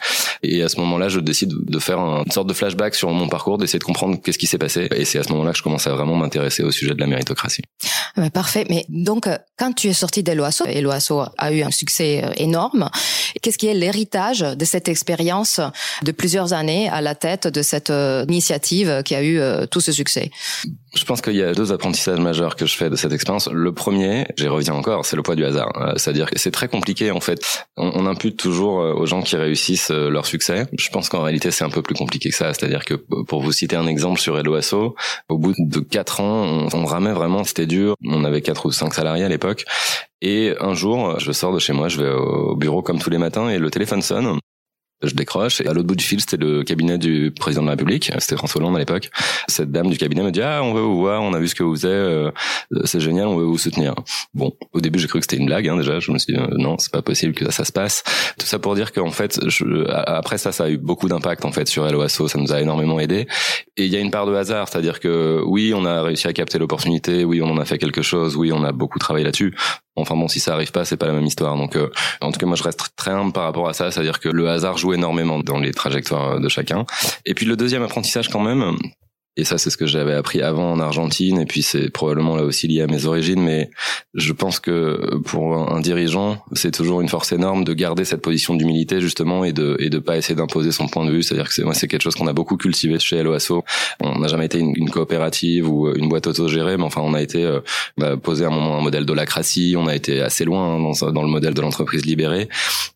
Et 0.43 0.63
à 0.63 0.69
ce 0.69 0.79
moment-là, 0.81 1.09
je 1.09 1.21
décide 1.21 1.53
de 1.53 1.79
faire 1.79 1.99
une 1.99 2.31
sorte 2.31 2.49
de 2.49 2.55
flashback 2.55 2.95
sur 2.95 3.11
mon 3.11 3.29
parcours, 3.29 3.59
d'essayer 3.59 3.79
de 3.79 3.85
comprendre 3.85 4.19
qu'est-ce 4.23 4.39
qui 4.39 4.47
s'est 4.47 4.59
passé. 4.59 4.89
Et 4.95 5.05
c'est 5.05 5.19
à 5.19 5.23
ce 5.23 5.31
moment-là 5.33 5.53
que 5.53 5.59
je 5.59 5.63
commence 5.63 5.87
à 5.87 5.93
vraiment 5.93 6.17
m'intéresser 6.17 6.63
au 6.63 6.71
sujet 6.71 6.95
de 6.95 7.01
la 7.01 7.07
méritocratie. 7.07 7.63
parfait. 8.33 8.67
Mais 8.69 8.85
donc, 8.89 9.27
euh, 9.27 9.39
quand 9.59 9.73
tu 9.73 9.89
es 9.89 9.93
sorti 9.93 10.23
d'Eloasso, 10.23 10.65
Eloasso 10.67 11.25
a 11.39 11.53
eu 11.53 11.63
un 11.63 11.71
succès 11.71 12.23
euh, 12.25 12.33
énorme. 12.37 12.91
Qu'est-ce 13.41 13.59
qui 13.59 13.67
est 13.67 13.75
l'héritage 13.75 14.41
de 14.41 14.65
cette 14.65 14.89
expérience 14.89 15.61
de 16.03 16.13
plusieurs 16.13 16.53
années 16.53 16.89
à 16.89 17.01
la 17.01 17.15
tête 17.15 17.47
de 17.47 17.63
cette 17.63 17.91
initiative 18.29 19.03
qui 19.05 19.15
a 19.15 19.23
eu 19.23 19.39
euh, 19.39 19.67
tout 19.67 19.81
ce 19.81 19.93
succès 19.93 20.31
Je 20.95 21.05
pense 21.05 21.21
qu'il 21.21 21.35
y 21.35 21.43
a 21.43 21.53
deux 21.53 21.73
apprentissages 21.73 22.19
majeurs 22.19 22.57
que 22.57 22.67
je 22.67 22.75
fais 22.77 22.91
de 22.91 22.97
cette 22.97 23.13
expérience. 23.13 23.49
Le 23.51 23.73
premier, 23.73 24.27
j'y 24.37 24.49
reviens 24.49 24.75
encore, 24.75 25.05
c'est 25.05 25.17
le 25.17 25.23
poids 25.23 25.37
du 25.37 25.45
hasard. 25.45 25.71
Euh, 25.77 25.93
c'est-à-dire 25.97 26.31
que 26.31 26.39
c'est 26.39 26.51
très 26.51 26.69
compliqué 26.69 27.11
en 27.11 27.21
fait. 27.21 27.67
On, 27.77 28.07
impute 28.07 28.37
toujours 28.37 28.81
euh, 28.81 28.93
aux 28.95 29.07
gens 29.07 29.23
qui 29.23 29.37
réussissent 29.37 29.91
leur 29.91 30.27
succès. 30.27 30.67
Je 30.77 30.89
pense 30.91 31.09
qu'en 31.09 31.23
réalité 31.23 31.51
c'est 31.51 31.65
un 31.65 31.71
peu 31.71 31.83
plus 31.83 31.95
compliqué 31.95 32.31
que 32.31 32.37
ça. 32.37 32.53
C'est-à-dire 32.53 32.85
que 32.85 32.95
pour 32.95 33.43
vous 33.43 33.53
citer 33.53 33.77
un 33.77 33.87
exemple 33.87 34.21
sur 34.21 34.39
Eloasso, 34.39 34.95
au 35.29 35.39
bout 35.39 35.55
de 35.59 35.81
quatre 35.81 36.21
ans, 36.21 36.69
on, 36.73 36.77
on 36.77 36.85
ramait 36.85 37.13
vraiment, 37.13 37.45
c'était 37.45 37.67
dur. 37.67 37.95
On 38.05 38.25
avait 38.25 38.43
quatre 38.43 38.67
ou 38.67 38.73
cinq 38.73 38.95
salariés 38.95 39.25
à 39.25 39.29
l'époque. 39.29 39.65
Et 40.21 40.55
un 40.61 40.75
jour, 40.75 41.19
je 41.19 41.33
sors 41.33 41.53
de 41.53 41.59
chez 41.59 41.73
moi, 41.73 41.89
je 41.89 42.01
vais 42.01 42.11
au 42.11 42.55
bureau 42.55 42.83
comme 42.83 43.01
tous 43.01 43.11
les 43.11 43.19
matins 43.19 43.49
et 43.49 43.59
le 43.59 43.71
téléphone 43.71 44.03
sonne. 44.03 44.39
Je 45.03 45.15
décroche 45.15 45.61
et 45.61 45.67
à 45.67 45.73
l'autre 45.73 45.87
bout 45.87 45.97
du 45.97 46.05
fil, 46.05 46.21
c'était 46.21 46.37
le 46.37 46.63
cabinet 46.63 46.99
du 46.99 47.31
président 47.31 47.63
de 47.63 47.67
la 47.67 47.73
République, 47.73 48.13
c'était 48.19 48.37
François 48.37 48.61
Hollande 48.61 48.77
à 48.77 48.79
l'époque. 48.79 49.11
Cette 49.49 49.71
dame 49.71 49.89
du 49.91 49.99
cabinet 49.99 50.23
me 50.23 50.31
dit 50.31 50.43
ah 50.43 50.61
on 50.63 50.73
veut 50.73 50.81
vous 50.81 50.99
voir, 50.99 51.23
on 51.23 51.33
a 51.35 51.39
vu 51.39 51.49
ce 51.49 51.55
que 51.55 51.63
vous 51.63 51.75
faisiez, 51.75 51.91
euh, 51.91 52.31
c'est 52.85 53.01
génial, 53.01 53.27
on 53.27 53.37
veut 53.37 53.45
vous 53.45 53.59
soutenir. 53.59 53.95
Bon, 54.35 54.53
au 54.73 54.81
début 54.81 54.99
j'ai 54.99 55.09
cru 55.09 55.19
que 55.21 55.25
c'était 55.25 55.41
une 55.41 55.47
blague 55.47 55.69
hein, 55.69 55.77
déjà, 55.77 56.01
je 56.01 56.11
me 56.13 56.19
suis 56.19 56.35
dit 56.35 56.39
euh, 56.39 56.47
non 56.57 56.77
c'est 56.79 56.93
pas 56.93 57.03
possible 57.03 57.35
que 57.35 57.45
ça, 57.47 57.51
ça 57.51 57.65
se 57.65 57.73
passe. 57.73 58.05
Tout 58.39 58.47
ça 58.47 58.59
pour 58.59 58.75
dire 58.75 58.93
qu'en 58.93 59.11
fait 59.11 59.41
je, 59.49 59.89
après 59.91 60.39
ça 60.39 60.53
ça 60.53 60.65
a 60.65 60.69
eu 60.71 60.79
beaucoup 60.79 61.09
d'impact 61.09 61.45
en 61.45 61.53
fait 61.53 61.69
sur 61.69 61.91
LOASO, 61.91 62.29
ça 62.29 62.39
nous 62.39 62.53
a 62.53 62.61
énormément 62.61 63.01
aidé. 63.01 63.27
Et 63.77 63.87
il 63.87 63.93
y 63.93 63.97
a 63.97 64.01
une 64.01 64.11
part 64.11 64.27
de 64.27 64.35
hasard, 64.35 64.69
c'est-à-dire 64.69 65.01
que 65.01 65.43
oui 65.47 65.73
on 65.75 65.85
a 65.85 66.03
réussi 66.03 66.29
à 66.29 66.33
capter 66.33 66.59
l'opportunité, 66.59 67.25
oui 67.25 67.41
on 67.43 67.51
en 67.51 67.59
a 67.59 67.65
fait 67.65 67.79
quelque 67.79 68.03
chose, 68.03 68.37
oui 68.37 68.53
on 68.53 68.65
a 68.65 68.73
beaucoup 68.73 68.99
travaillé 68.99 69.25
là-dessus. 69.25 69.55
Enfin 69.97 70.17
bon, 70.17 70.29
si 70.29 70.41
ça 70.41 70.55
arrive 70.55 70.73
pas, 70.73 70.85
c'est 70.85 70.97
pas 70.97 71.07
la 71.07 71.13
même 71.13 71.27
histoire. 71.27 71.57
Donc, 71.57 71.77
euh, 71.77 71.91
en 72.21 72.33
tout 72.33 72.39
cas, 72.39 72.47
moi, 72.47 72.57
je 72.57 72.63
reste 72.63 72.91
très 72.97 73.11
humble 73.11 73.33
par 73.33 73.45
rapport 73.45 73.69
à 73.69 73.75
ça. 73.75 73.91
C'est-à-dire 73.91 74.21
que 74.21 74.29
le 74.29 74.49
hasard 74.49 74.79
joue 74.79 74.95
énormément 74.95 75.39
dans 75.39 75.59
les 75.59 75.73
trajectoires 75.73 76.41
de 76.41 76.49
chacun. 76.49 76.87
Et 77.27 77.35
puis 77.35 77.45
le 77.45 77.57
deuxième 77.57 77.83
apprentissage, 77.83 78.29
quand 78.29 78.41
même, 78.41 78.77
et 79.37 79.45
ça, 79.45 79.57
c'est 79.57 79.71
ce 79.71 79.79
que 79.79 79.87
j'avais 79.87 80.13
appris 80.13 80.43
avant 80.43 80.73
en 80.73 80.79
Argentine, 80.79 81.39
et 81.39 81.47
puis 81.47 81.63
c'est 81.63 81.89
probablement 81.91 82.37
là 82.37 82.45
aussi 82.45 82.69
lié 82.69 82.83
à 82.83 82.87
mes 82.87 83.07
origines, 83.07 83.41
mais 83.41 83.71
je 84.13 84.33
pense 84.35 84.61
que 84.61 85.17
pour 85.25 85.57
un 85.73 85.81
dirigeant, 85.81 86.45
c'est 86.53 86.71
toujours 86.71 87.01
une 87.01 87.09
force 87.09 87.33
énorme 87.33 87.65
de 87.65 87.73
garder 87.73 88.05
cette 88.05 88.21
position 88.21 88.55
d'humilité, 88.55 89.01
justement, 89.01 89.45
et 89.45 89.53
de 89.53 89.77
et 89.81 89.89
de 89.89 89.99
pas 89.99 90.19
essayer 90.19 90.35
d'imposer 90.35 90.71
son 90.71 90.87
point 90.87 91.07
de 91.07 91.11
vue. 91.11 91.23
C'est-à-dire 91.23 91.49
que 91.49 91.55
c'est 91.55 91.65
moi, 91.65 91.73
c'est 91.73 91.89
quelque 91.89 92.03
chose 92.03 92.15
qu'on 92.15 92.27
a 92.27 92.35
beaucoup 92.35 92.59
cultivé 92.59 92.99
chez 92.99 93.23
LOASO. 93.23 93.65
On 94.01 94.19
n'a 94.19 94.29
jamais 94.29 94.47
été 94.47 94.59
une, 94.59 94.91
coopérative 94.91 95.67
ou 95.67 95.89
une 95.95 96.11
boîte 96.11 96.27
autogérée, 96.27 96.77
mais 96.77 96.85
enfin, 96.85 97.01
on 97.03 97.15
a 97.15 97.23
été 97.23 97.43
euh, 97.43 97.61
bah, 97.97 98.19
posé 98.19 98.45
à 98.45 98.49
un 98.49 98.51
moment 98.51 98.79
un 98.79 98.83
modèle 98.83 99.07
d'holacratie, 99.07 99.75
on 99.79 99.87
a 99.87 99.95
été 99.95 100.21
assez 100.21 100.45
loin 100.45 100.75
hein, 100.75 100.79
dans, 100.79 101.11
dans 101.11 101.23
le 101.23 101.29
modèle 101.29 101.55
de 101.55 101.61
l'entreprise 101.63 102.05
libérée, 102.05 102.51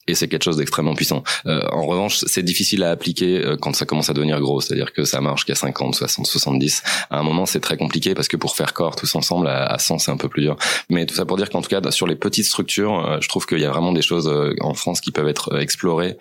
et 0.07 0.15
c'est 0.15 0.29
quelque 0.29 0.45
chose 0.45 0.59
d'extrêmement 0.59 0.95
puissant. 0.95 1.23
Euh, 1.47 1.63
en 1.73 1.87
revanche, 1.87 2.19
c'est 2.27 2.43
difficile 2.43 2.83
à 2.83 2.91
appliquer 2.91 3.39
euh, 3.39 3.57
quand 3.57 3.75
ça 3.75 3.87
commence 3.87 4.11
à 4.11 4.13
devenir 4.13 4.39
gros, 4.41 4.61
c'est-à-dire 4.61 4.93
que 4.93 5.05
ça 5.05 5.23
marche 5.23 5.47
qu'à 5.47 5.55
50, 5.55 5.95
60 5.95 6.26
70. 6.27 6.83
À 7.11 7.19
un 7.19 7.23
moment, 7.23 7.47
c'est 7.47 7.61
très 7.61 7.77
compliqué 7.77 8.15
parce 8.15 8.29
que 8.29 8.37
pour 8.37 8.57
faire 8.57 8.73
corps 8.73 8.97
tous 8.97 9.15
ensemble, 9.15 9.49
à, 9.49 9.79
100, 9.79 9.99
c'est 9.99 10.11
un 10.11 10.17
peu 10.17 10.29
plus 10.29 10.43
dur. 10.43 10.57
Mais 10.91 11.07
tout 11.07 11.15
ça 11.15 11.25
pour 11.25 11.37
dire 11.37 11.51
qu'en 11.51 11.63
tout 11.63 11.69
cas, 11.69 11.81
sur 11.91 12.07
les 12.07 12.17
petites 12.17 12.45
structures, 12.45 13.07
euh, 13.07 13.19
je 13.21 13.29
trouve 13.29 13.47
qu'il 13.47 13.61
y 13.61 13.65
a 13.65 13.71
vraiment 13.71 13.93
des 13.93 14.03
choses 14.03 14.29
euh, 14.29 14.55
en 14.61 14.75
France 14.75 15.01
qui 15.01 15.11
peuvent 15.11 15.29
être 15.29 15.55
euh, 15.55 15.61
explorées 15.61 16.17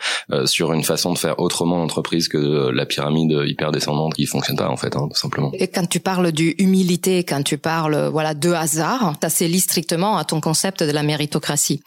sur 0.46 0.74
une 0.74 0.84
façon 0.84 1.14
de 1.14 1.18
faire 1.18 1.40
autrement 1.40 1.78
l'entreprise 1.78 2.28
que 2.28 2.70
la 2.70 2.86
pyramide 2.86 3.44
hyper 3.46 3.72
descendante 3.72 4.16
qui 4.16 4.26
fonctionne 4.26 4.58
pas 4.58 4.70
en 4.70 4.78
fait, 4.78 4.96
hein, 4.96 5.08
tout 5.10 5.18
simplement. 5.18 5.52
Et 5.54 5.68
quand 5.68 5.88
tu 5.88 6.00
parles 6.00 6.32
du 6.32 6.56
humilité, 6.58 7.24
quand 7.24 7.44
tu 7.44 7.58
parles 7.58 8.10
voilà 8.12 8.34
de 8.34 8.52
hasard, 8.52 9.14
ça 9.28 9.46
lit 9.46 9.60
strictement 9.60 10.18
à 10.18 10.26
ton 10.26 10.42
concept 10.42 10.84
de 10.84 10.92
la 10.92 11.04
méritocratie. 11.04 11.82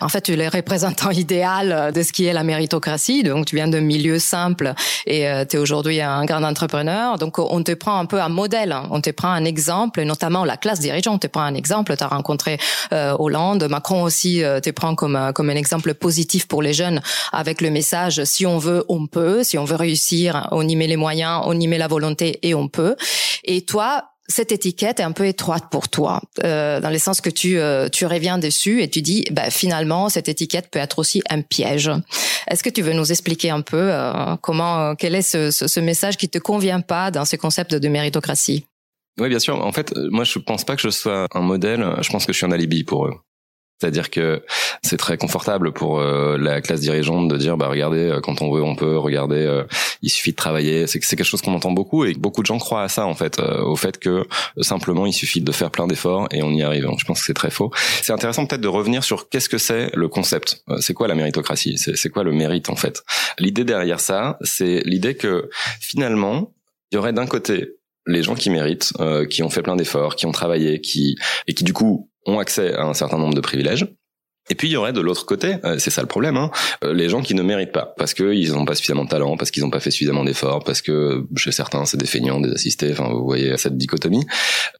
En 0.00 0.08
fait, 0.08 0.22
tu 0.22 0.32
es 0.32 0.36
le 0.36 0.48
représentant 0.48 1.10
idéal 1.24 1.92
de 1.92 2.02
ce 2.02 2.12
qui 2.12 2.24
est 2.24 2.32
la 2.32 2.42
méritocratie. 2.42 3.22
Donc, 3.22 3.46
tu 3.46 3.56
viens 3.56 3.68
d'un 3.68 3.80
milieu 3.80 4.18
simple 4.18 4.74
et 5.06 5.26
tu 5.48 5.56
es 5.56 5.58
aujourd'hui 5.58 6.00
un 6.00 6.24
grand 6.24 6.42
entrepreneur. 6.42 7.18
Donc, 7.18 7.38
on 7.38 7.62
te 7.64 7.72
prend 7.72 7.98
un 7.98 8.06
peu 8.06 8.20
un 8.20 8.28
modèle, 8.28 8.76
on 8.90 9.00
te 9.00 9.10
prend 9.10 9.30
un 9.30 9.44
exemple, 9.44 10.02
notamment 10.02 10.44
la 10.44 10.56
classe 10.56 10.78
dirigeante 10.78 11.22
te 11.22 11.26
prend 11.26 11.42
un 11.42 11.54
exemple. 11.54 11.96
Tu 11.96 12.04
as 12.04 12.08
rencontré 12.08 12.58
euh, 12.92 13.16
Hollande, 13.18 13.66
Macron 13.68 14.02
aussi 14.04 14.44
euh, 14.44 14.60
te 14.60 14.70
prend 14.70 14.94
comme, 14.94 15.16
euh, 15.16 15.32
comme 15.32 15.50
un 15.50 15.56
exemple 15.56 15.94
positif 15.94 16.46
pour 16.46 16.62
les 16.62 16.72
jeunes 16.72 17.00
avec 17.32 17.60
le 17.60 17.70
message 17.70 18.22
si 18.24 18.46
on 18.46 18.58
veut, 18.58 18.84
on 18.88 19.06
peut, 19.06 19.42
si 19.42 19.58
on 19.58 19.64
veut 19.64 19.76
réussir, 19.76 20.48
on 20.52 20.66
y 20.66 20.76
met 20.76 20.86
les 20.86 20.96
moyens, 20.96 21.42
on 21.44 21.58
y 21.58 21.66
met 21.66 21.78
la 21.78 21.88
volonté 21.88 22.38
et 22.42 22.54
on 22.54 22.68
peut. 22.68 22.96
Et 23.44 23.62
toi, 23.62 24.13
cette 24.26 24.52
étiquette 24.52 25.00
est 25.00 25.04
un 25.04 25.12
peu 25.12 25.26
étroite 25.26 25.64
pour 25.70 25.88
toi, 25.88 26.22
euh, 26.42 26.80
dans 26.80 26.90
le 26.90 26.98
sens 26.98 27.20
que 27.20 27.30
tu 27.30 27.58
euh, 27.58 27.88
tu 27.88 28.06
reviens 28.06 28.38
dessus 28.38 28.82
et 28.82 28.88
tu 28.88 29.02
dis, 29.02 29.24
bah, 29.30 29.50
finalement, 29.50 30.08
cette 30.08 30.28
étiquette 30.28 30.70
peut 30.70 30.78
être 30.78 30.98
aussi 30.98 31.22
un 31.28 31.42
piège. 31.42 31.90
Est-ce 32.48 32.62
que 32.62 32.70
tu 32.70 32.82
veux 32.82 32.94
nous 32.94 33.10
expliquer 33.10 33.50
un 33.50 33.60
peu 33.60 33.90
euh, 33.92 34.36
comment, 34.40 34.94
quel 34.96 35.14
est 35.14 35.22
ce, 35.22 35.50
ce, 35.50 35.68
ce, 35.68 35.80
message 35.80 36.16
qui 36.16 36.28
te 36.28 36.38
convient 36.38 36.80
pas 36.80 37.10
dans 37.10 37.24
ce 37.24 37.36
concept 37.36 37.74
de 37.74 37.88
méritocratie? 37.88 38.66
Oui, 39.20 39.28
bien 39.28 39.38
sûr. 39.38 39.62
En 39.64 39.72
fait, 39.72 39.94
moi, 40.10 40.24
je 40.24 40.38
pense 40.38 40.64
pas 40.64 40.74
que 40.74 40.82
je 40.82 40.88
sois 40.88 41.26
un 41.34 41.40
modèle. 41.40 41.86
Je 42.00 42.10
pense 42.10 42.26
que 42.26 42.32
je 42.32 42.38
suis 42.38 42.46
un 42.46 42.52
alibi 42.52 42.82
pour 42.82 43.06
eux. 43.06 43.14
C'est-à-dire 43.80 44.10
que 44.10 44.42
c'est 44.82 44.96
très 44.96 45.18
confortable 45.18 45.72
pour 45.72 45.98
euh, 45.98 46.38
la 46.38 46.60
classe 46.60 46.80
dirigeante 46.80 47.28
de 47.28 47.36
dire 47.36 47.56
bah 47.56 47.68
regardez 47.68 48.08
euh, 48.08 48.20
quand 48.20 48.40
on 48.40 48.52
veut 48.52 48.62
on 48.62 48.76
peut 48.76 48.96
regarder 48.96 49.36
euh, 49.36 49.64
il 50.00 50.10
suffit 50.10 50.30
de 50.30 50.36
travailler. 50.36 50.86
C'est 50.86 51.00
quelque 51.00 51.24
chose 51.24 51.42
qu'on 51.42 51.54
entend 51.54 51.72
beaucoup 51.72 52.04
et 52.04 52.14
beaucoup 52.14 52.40
de 52.42 52.46
gens 52.46 52.58
croient 52.58 52.82
à 52.82 52.88
ça 52.88 53.06
en 53.06 53.14
fait 53.14 53.40
au 53.40 53.76
fait 53.76 53.98
que 53.98 54.26
simplement 54.60 55.06
il 55.06 55.12
suffit 55.12 55.40
de 55.40 55.52
faire 55.52 55.70
plein 55.70 55.86
d'efforts 55.86 56.28
et 56.30 56.42
on 56.42 56.50
y 56.50 56.62
arrive. 56.62 56.88
Je 56.98 57.04
pense 57.04 57.20
que 57.20 57.26
c'est 57.26 57.34
très 57.34 57.50
faux. 57.50 57.72
C'est 58.02 58.12
intéressant 58.12 58.46
peut-être 58.46 58.60
de 58.60 58.68
revenir 58.68 59.02
sur 59.02 59.28
qu'est-ce 59.28 59.48
que 59.48 59.58
c'est 59.58 59.90
le 59.94 60.08
concept. 60.08 60.62
C'est 60.80 60.94
quoi 60.94 61.08
la 61.08 61.14
méritocratie? 61.14 61.76
C'est 61.76 61.96
c'est 61.96 62.10
quoi 62.10 62.22
le 62.22 62.32
mérite 62.32 62.68
en 62.68 62.76
fait? 62.76 63.02
L'idée 63.38 63.64
derrière 63.64 64.00
ça 64.00 64.38
c'est 64.42 64.82
l'idée 64.84 65.16
que 65.16 65.50
finalement 65.80 66.52
il 66.92 66.96
y 66.96 66.98
aurait 66.98 67.12
d'un 67.12 67.26
côté 67.26 67.76
les 68.06 68.22
gens 68.22 68.34
qui 68.34 68.50
méritent, 68.50 68.92
qui 69.30 69.42
ont 69.42 69.50
fait 69.50 69.62
plein 69.62 69.76
d'efforts, 69.76 70.14
qui 70.14 70.26
ont 70.26 70.32
travaillé, 70.32 70.80
qui 70.80 71.16
et 71.46 71.54
qui 71.54 71.64
du 71.64 71.72
coup 71.72 72.10
ont 72.26 72.38
accès 72.38 72.74
à 72.74 72.84
un 72.84 72.94
certain 72.94 73.18
nombre 73.18 73.34
de 73.34 73.40
privilèges. 73.40 73.86
Et 74.50 74.54
puis 74.54 74.68
il 74.68 74.72
y 74.72 74.76
aurait 74.76 74.92
de 74.92 75.00
l'autre 75.00 75.24
côté, 75.24 75.56
euh, 75.64 75.78
c'est 75.78 75.90
ça 75.90 76.02
le 76.02 76.06
problème, 76.06 76.36
hein, 76.36 76.50
euh, 76.84 76.92
les 76.92 77.08
gens 77.08 77.22
qui 77.22 77.34
ne 77.34 77.42
méritent 77.42 77.72
pas 77.72 77.94
parce 77.96 78.12
qu'ils 78.12 78.52
n'ont 78.52 78.66
pas 78.66 78.74
suffisamment 78.74 79.04
de 79.04 79.08
talent, 79.08 79.36
parce 79.36 79.50
qu'ils 79.50 79.62
n'ont 79.62 79.70
pas 79.70 79.80
fait 79.80 79.90
suffisamment 79.90 80.24
d'efforts, 80.24 80.64
parce 80.64 80.82
que 80.82 81.24
chez 81.36 81.52
certains 81.52 81.84
c'est 81.86 81.96
des 81.96 82.06
feignants, 82.06 82.40
des 82.40 82.52
assistés. 82.52 82.90
Enfin, 82.92 83.08
vous 83.08 83.24
voyez 83.24 83.56
cette 83.56 83.78
dichotomie. 83.78 84.26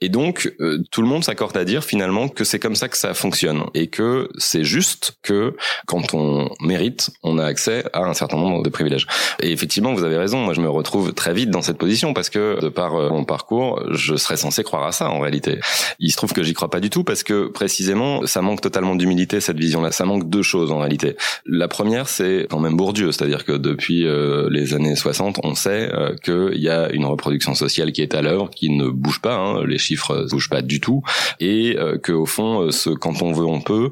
Et 0.01 0.11
donc 0.11 0.53
euh, 0.61 0.83
tout 0.91 1.01
le 1.01 1.09
monde 1.09 1.25
s'accorde 1.25 1.57
à 1.57 1.65
dire 1.65 1.83
finalement 1.83 2.29
que 2.29 2.45
c'est 2.45 2.59
comme 2.59 2.75
ça 2.75 2.89
que 2.89 2.99
ça 2.99 3.15
fonctionne 3.15 3.65
et 3.73 3.87
que 3.87 4.29
c'est 4.37 4.65
juste 4.65 5.17
que 5.23 5.57
quand 5.87 6.13
on 6.13 6.51
mérite, 6.61 7.11
on 7.23 7.39
a 7.39 7.45
accès 7.45 7.85
à 7.93 8.01
un 8.01 8.15
certain 8.15 8.37
nombre 8.37 8.63
de 8.63 8.69
privilèges. 8.69 9.07
Et 9.41 9.51
effectivement, 9.51 9.95
vous 9.95 10.05
avez 10.05 10.19
raison. 10.19 10.39
Moi, 10.39 10.53
je 10.53 10.61
me 10.61 10.69
retrouve 10.69 11.15
très 11.15 11.33
vite 11.33 11.51
dans 11.51 11.63
cette 11.63 11.79
position 11.79 12.13
parce 12.13 12.29
que 12.29 12.61
de 12.61 12.69
par 12.69 12.93
mon 13.13 13.25
parcours, 13.25 13.83
je 13.91 14.17
serais 14.17 14.37
censé 14.37 14.63
croire 14.63 14.87
à 14.87 14.93
ça 14.93 15.09
en 15.09 15.21
réalité. 15.21 15.61
Il 15.99 16.11
se 16.11 16.17
trouve 16.17 16.33
que 16.33 16.43
j'y 16.43 16.53
crois 16.53 16.71
pas 16.71 16.81
du 16.81 16.91
tout 16.91 17.05
parce 17.05 17.23
que 17.23 17.47
précisément, 17.47 18.27
ça 18.27 18.43
manque 18.43 18.61
totalement 18.61 18.95
d'humilité 18.95 19.41
vision-là. 19.59 19.93
Ça 19.93 20.05
manque 20.05 20.29
deux 20.29 20.43
choses 20.43 20.73
en 20.73 20.79
réalité. 20.79 21.17
La 21.47 21.69
première, 21.69 22.09
c'est 22.09 22.47
quand 22.51 22.61
même 22.61 22.77
Bourdieu, 22.77 23.13
c'est-à-dire 23.13 23.45
que 23.45 23.53
depuis 23.53 24.07
euh, 24.07 24.49
les 24.51 24.75
années 24.75 24.97
60, 24.97 25.41
on 25.43 25.55
sait 25.55 25.91
euh, 25.93 26.15
qu'il 26.17 26.61
y 26.61 26.69
a 26.69 26.91
une 26.93 27.05
reproduction 27.05 27.55
sociale 27.55 27.93
qui 27.93 28.03
est 28.03 28.15
à 28.15 28.23
l'œuvre, 28.23 28.51
qui 28.51 28.71
ne 28.71 28.89
bouge 28.89 29.21
pas, 29.21 29.37
hein, 29.37 29.65
les 29.67 29.79
chiffres 29.79 30.17
ne 30.17 30.29
bougent 30.29 30.51
pas 30.51 30.63
du 30.63 30.81
tout, 30.81 31.03
et 31.41 31.77
euh, 31.79 31.99
que 31.99 32.13
au 32.13 32.27
fond, 32.27 32.71
ce 32.71 32.91
quand 32.91 33.23
on 33.23 33.33
veut, 33.33 33.47
on 33.47 33.61
peut, 33.61 33.91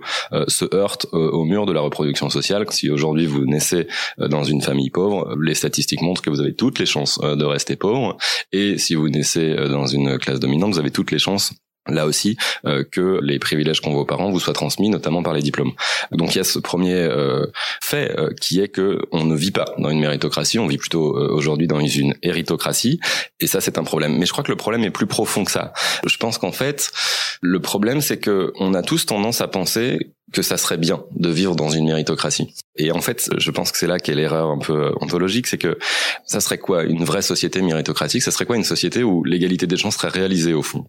se 0.48 0.64
heurte 0.74 1.06
au 1.12 1.44
mur 1.44 1.66
de 1.66 1.72
la 1.72 1.80
reproduction 1.80 2.30
sociale. 2.30 2.66
Si 2.70 2.90
aujourd'hui 2.90 3.26
vous 3.26 3.44
naissez 3.44 3.86
dans 4.18 4.44
une 4.44 4.62
famille 4.62 4.90
pauvre, 4.90 5.36
les 5.40 5.54
statistiques 5.54 6.02
montrent 6.02 6.22
que 6.22 6.30
vous 6.30 6.40
avez 6.40 6.54
toutes 6.54 6.78
les 6.78 6.86
chances 6.86 7.18
de 7.18 7.44
rester 7.44 7.76
pauvre, 7.76 8.16
et 8.52 8.78
si 8.78 8.94
vous 8.94 9.08
naissez 9.08 9.54
dans 9.68 9.86
une 9.86 10.18
classe 10.18 10.40
dominante, 10.40 10.72
vous 10.72 10.78
avez 10.78 10.90
toutes 10.90 11.10
les 11.10 11.18
chances 11.18 11.52
là 11.88 12.06
aussi 12.06 12.36
euh, 12.64 12.84
que 12.90 13.18
les 13.22 13.38
privilèges 13.38 13.80
qu'ont 13.80 13.92
vos 13.92 14.04
parents 14.04 14.30
vous 14.30 14.40
soient 14.40 14.52
transmis 14.52 14.88
notamment 14.88 15.22
par 15.22 15.32
les 15.32 15.42
diplômes. 15.42 15.72
Donc 16.12 16.34
il 16.34 16.38
y 16.38 16.40
a 16.40 16.44
ce 16.44 16.58
premier 16.58 16.94
euh, 16.94 17.46
fait 17.82 18.16
euh, 18.18 18.30
qui 18.40 18.60
est 18.60 18.68
que 18.68 19.00
on 19.10 19.24
ne 19.24 19.34
vit 19.34 19.50
pas 19.50 19.66
dans 19.78 19.90
une 19.90 20.00
méritocratie, 20.00 20.58
on 20.58 20.66
vit 20.66 20.78
plutôt 20.78 21.14
aujourd'hui 21.30 21.66
dans 21.66 21.80
une 21.80 22.14
héritocratie 22.22 23.00
et 23.40 23.46
ça 23.46 23.60
c'est 23.60 23.78
un 23.78 23.84
problème. 23.84 24.16
Mais 24.18 24.26
je 24.26 24.32
crois 24.32 24.44
que 24.44 24.50
le 24.50 24.56
problème 24.56 24.84
est 24.84 24.90
plus 24.90 25.06
profond 25.06 25.44
que 25.44 25.50
ça. 25.50 25.72
Je 26.06 26.16
pense 26.16 26.38
qu'en 26.38 26.52
fait 26.52 26.92
le 27.40 27.60
problème 27.60 28.00
c'est 28.00 28.18
que 28.18 28.52
on 28.58 28.74
a 28.74 28.82
tous 28.82 29.06
tendance 29.06 29.40
à 29.40 29.48
penser 29.48 30.12
que 30.32 30.42
ça 30.42 30.56
serait 30.56 30.78
bien 30.78 31.04
de 31.14 31.28
vivre 31.28 31.54
dans 31.54 31.68
une 31.68 31.84
méritocratie. 31.84 32.54
Et 32.76 32.90
en 32.90 33.02
fait, 33.02 33.28
je 33.36 33.50
pense 33.50 33.70
que 33.70 33.76
c'est 33.76 33.86
là 33.86 33.98
qu'est 33.98 34.14
l'erreur 34.14 34.48
un 34.48 34.58
peu 34.58 34.92
ontologique, 35.00 35.46
c'est 35.46 35.58
que 35.58 35.78
ça 36.24 36.40
serait 36.40 36.56
quoi 36.56 36.84
une 36.84 37.04
vraie 37.04 37.20
société 37.20 37.60
méritocratique? 37.60 38.22
Ça 38.22 38.30
serait 38.30 38.46
quoi 38.46 38.56
une 38.56 38.64
société 38.64 39.02
où 39.02 39.24
l'égalité 39.24 39.66
des 39.66 39.76
chances 39.76 39.96
serait 39.96 40.08
réalisée 40.08 40.54
au 40.54 40.62
fond? 40.62 40.86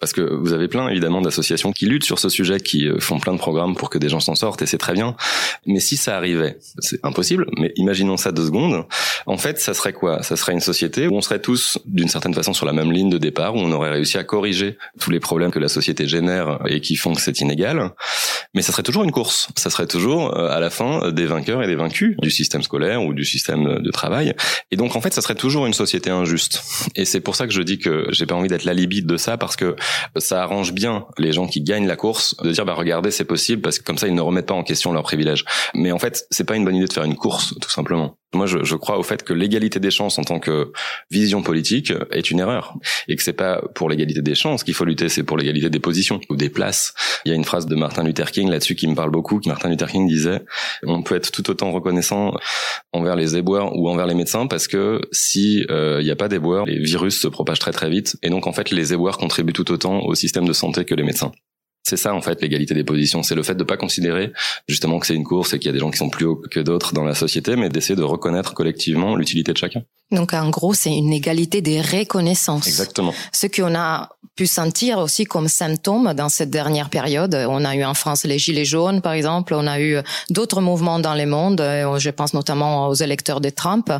Parce 0.00 0.12
que 0.12 0.20
vous 0.20 0.52
avez 0.52 0.68
plein 0.68 0.88
évidemment 0.88 1.20
d'associations 1.20 1.72
qui 1.72 1.86
luttent 1.86 2.04
sur 2.04 2.18
ce 2.18 2.28
sujet, 2.28 2.60
qui 2.60 2.88
euh, 2.88 2.98
font 3.00 3.18
plein 3.18 3.32
de 3.32 3.38
programmes 3.38 3.74
pour 3.74 3.90
que 3.90 3.98
des 3.98 4.08
gens 4.08 4.20
s'en 4.20 4.34
sortent, 4.34 4.62
et 4.62 4.66
c'est 4.66 4.78
très 4.78 4.92
bien. 4.92 5.16
Mais 5.66 5.80
si 5.80 5.96
ça 5.96 6.16
arrivait, 6.16 6.58
c'est 6.78 7.04
impossible, 7.04 7.46
mais 7.56 7.72
imaginons 7.76 8.16
ça 8.16 8.32
deux 8.32 8.46
secondes, 8.46 8.84
en 9.26 9.38
fait, 9.38 9.58
ça 9.60 9.74
serait 9.74 9.92
quoi? 9.92 10.22
Ça 10.22 10.36
serait 10.36 10.52
une 10.52 10.60
société 10.60 11.08
où 11.08 11.16
on 11.16 11.20
serait 11.20 11.40
tous 11.40 11.78
d'une 11.84 12.08
certaine 12.08 12.34
façon 12.34 12.52
sur 12.52 12.66
la 12.66 12.72
même 12.72 12.92
ligne 12.92 13.10
de 13.10 13.18
départ, 13.18 13.54
où 13.54 13.58
on 13.58 13.72
aurait 13.72 13.90
réussi 13.90 14.18
à 14.18 14.24
corriger 14.24 14.78
tous 15.00 15.10
les 15.10 15.20
problèmes 15.20 15.50
que 15.50 15.58
la 15.58 15.68
société 15.68 16.06
génère 16.06 16.60
et 16.66 16.80
qui 16.80 16.96
font 16.96 17.14
que 17.14 17.20
c'est 17.20 17.40
inégal, 17.40 17.90
mais 18.54 18.62
ça 18.62 18.72
serait 18.72 18.82
toujours 18.82 19.04
une 19.04 19.12
course. 19.12 19.48
Ça 19.56 19.70
serait 19.70 19.86
toujours 19.86 20.36
euh, 20.36 20.48
à 20.50 20.60
la 20.60 20.70
fin 20.70 21.10
des 21.10 21.26
vainqueurs 21.26 21.62
et 21.62 21.66
des 21.66 21.76
vaincus 21.76 22.16
du 22.18 22.30
système 22.30 22.62
scolaire 22.62 23.02
ou 23.02 23.12
du 23.14 23.24
système 23.24 23.82
de 23.82 23.90
travail. 23.90 24.34
Et 24.70 24.76
donc 24.76 24.96
en 24.96 25.00
fait, 25.00 25.12
ça 25.12 25.20
serait 25.20 25.34
toujours 25.34 25.66
une 25.66 25.74
société 25.74 26.10
injuste. 26.10 26.62
Et 26.94 27.04
c'est 27.04 27.20
pour 27.20 27.36
ça 27.36 27.46
que 27.46 27.52
je 27.52 27.62
dis 27.62 27.78
que 27.78 28.06
j'ai 28.10 28.26
pas 28.26 28.34
envie 28.34 28.48
d'être 28.48 28.64
la 28.64 28.74
libite 28.74 29.06
de 29.06 29.16
ça, 29.16 29.36
parce 29.36 29.56
que 29.56 29.76
ça 30.16 30.42
arrange 30.42 30.72
bien 30.72 31.06
les 31.18 31.32
gens 31.32 31.46
qui 31.46 31.60
gagnent 31.60 31.86
la 31.86 31.96
course 31.96 32.36
de 32.42 32.50
dire 32.50 32.64
bah 32.64 32.74
regardez 32.74 33.10
c'est 33.10 33.24
possible 33.24 33.62
parce 33.62 33.78
que 33.78 33.84
comme 33.84 33.98
ça 33.98 34.08
ils 34.08 34.14
ne 34.14 34.20
remettent 34.20 34.46
pas 34.46 34.54
en 34.54 34.64
question 34.64 34.92
leurs 34.92 35.02
privilèges. 35.02 35.44
Mais 35.74 35.92
en 35.92 35.98
fait 35.98 36.26
c'est 36.30 36.44
pas 36.44 36.56
une 36.56 36.64
bonne 36.64 36.76
idée 36.76 36.86
de 36.86 36.92
faire 36.92 37.04
une 37.04 37.16
course 37.16 37.54
tout 37.60 37.70
simplement. 37.70 38.16
Moi, 38.34 38.44
je, 38.44 38.62
je, 38.62 38.76
crois 38.76 38.98
au 38.98 39.02
fait 39.02 39.22
que 39.22 39.32
l'égalité 39.32 39.80
des 39.80 39.90
chances 39.90 40.18
en 40.18 40.22
tant 40.22 40.38
que 40.38 40.70
vision 41.10 41.42
politique 41.42 41.94
est 42.10 42.30
une 42.30 42.40
erreur 42.40 42.74
et 43.08 43.16
que 43.16 43.22
c'est 43.22 43.32
pas 43.32 43.62
pour 43.74 43.88
l'égalité 43.88 44.20
des 44.20 44.34
chances 44.34 44.64
qu'il 44.64 44.74
faut 44.74 44.84
lutter, 44.84 45.08
c'est 45.08 45.22
pour 45.22 45.38
l'égalité 45.38 45.70
des 45.70 45.78
positions 45.78 46.20
ou 46.28 46.36
des 46.36 46.50
places. 46.50 46.92
Il 47.24 47.30
y 47.30 47.32
a 47.32 47.34
une 47.34 47.44
phrase 47.44 47.64
de 47.64 47.74
Martin 47.74 48.04
Luther 48.04 48.30
King 48.30 48.50
là-dessus 48.50 48.74
qui 48.74 48.86
me 48.86 48.94
parle 48.94 49.10
beaucoup. 49.10 49.40
Martin 49.46 49.70
Luther 49.70 49.88
King 49.88 50.06
disait 50.06 50.42
on 50.82 51.02
peut 51.02 51.14
être 51.14 51.32
tout 51.32 51.48
autant 51.48 51.72
reconnaissant 51.72 52.34
envers 52.92 53.16
les 53.16 53.36
éboueurs 53.36 53.74
ou 53.74 53.88
envers 53.88 54.06
les 54.06 54.14
médecins 54.14 54.46
parce 54.46 54.68
que 54.68 55.00
si 55.10 55.64
euh, 55.70 55.96
il 56.00 56.04
n'y 56.04 56.10
a 56.10 56.16
pas 56.16 56.28
d'éboueurs, 56.28 56.66
les 56.66 56.78
virus 56.78 57.18
se 57.18 57.28
propagent 57.28 57.60
très 57.60 57.72
très 57.72 57.88
vite 57.88 58.18
et 58.22 58.28
donc 58.28 58.46
en 58.46 58.52
fait 58.52 58.70
les 58.70 58.92
éboueurs 58.92 59.16
contribuent 59.16 59.54
tout 59.54 59.72
autant 59.78 60.00
au 60.00 60.14
système 60.14 60.46
de 60.46 60.52
santé 60.52 60.84
que 60.84 60.94
les 60.96 61.04
médecins. 61.04 61.32
C'est 61.88 61.96
ça 61.96 62.14
en 62.14 62.20
fait 62.20 62.40
l'égalité 62.42 62.74
des 62.74 62.84
positions, 62.84 63.22
c'est 63.22 63.34
le 63.34 63.42
fait 63.42 63.54
de 63.54 63.64
pas 63.64 63.76
considérer 63.76 64.32
justement 64.68 64.98
que 64.98 65.06
c'est 65.06 65.14
une 65.14 65.24
course 65.24 65.54
et 65.54 65.58
qu'il 65.58 65.66
y 65.66 65.70
a 65.70 65.72
des 65.72 65.78
gens 65.78 65.90
qui 65.90 65.98
sont 65.98 66.10
plus 66.10 66.26
hauts 66.26 66.42
que 66.50 66.60
d'autres 66.60 66.92
dans 66.92 67.04
la 67.04 67.14
société, 67.14 67.56
mais 67.56 67.68
d'essayer 67.70 67.96
de 67.96 68.02
reconnaître 68.02 68.54
collectivement 68.54 69.16
l'utilité 69.16 69.52
de 69.52 69.58
chacun. 69.58 69.82
Donc 70.10 70.32
en 70.32 70.48
gros, 70.50 70.74
c'est 70.74 70.94
une 70.94 71.12
égalité 71.12 71.60
des 71.60 71.80
reconnaissances. 71.80 72.66
Exactement. 72.66 73.14
Ce 73.32 73.46
qu'on 73.46 73.74
a 73.74 74.10
pu 74.36 74.46
sentir 74.46 74.98
aussi 74.98 75.24
comme 75.24 75.48
symptôme 75.48 76.14
dans 76.14 76.28
cette 76.28 76.50
dernière 76.50 76.90
période. 76.90 77.34
On 77.48 77.64
a 77.64 77.74
eu 77.74 77.84
en 77.84 77.94
France 77.94 78.24
les 78.24 78.38
Gilets 78.38 78.64
jaunes, 78.64 79.00
par 79.02 79.12
exemple. 79.12 79.52
On 79.52 79.66
a 79.66 79.80
eu 79.80 79.98
d'autres 80.30 80.60
mouvements 80.60 81.00
dans 81.00 81.16
le 81.16 81.26
monde. 81.26 81.60
Je 81.60 82.10
pense 82.10 82.34
notamment 82.34 82.86
aux 82.86 82.94
électeurs 82.94 83.40
de 83.40 83.50
Trump 83.50 83.92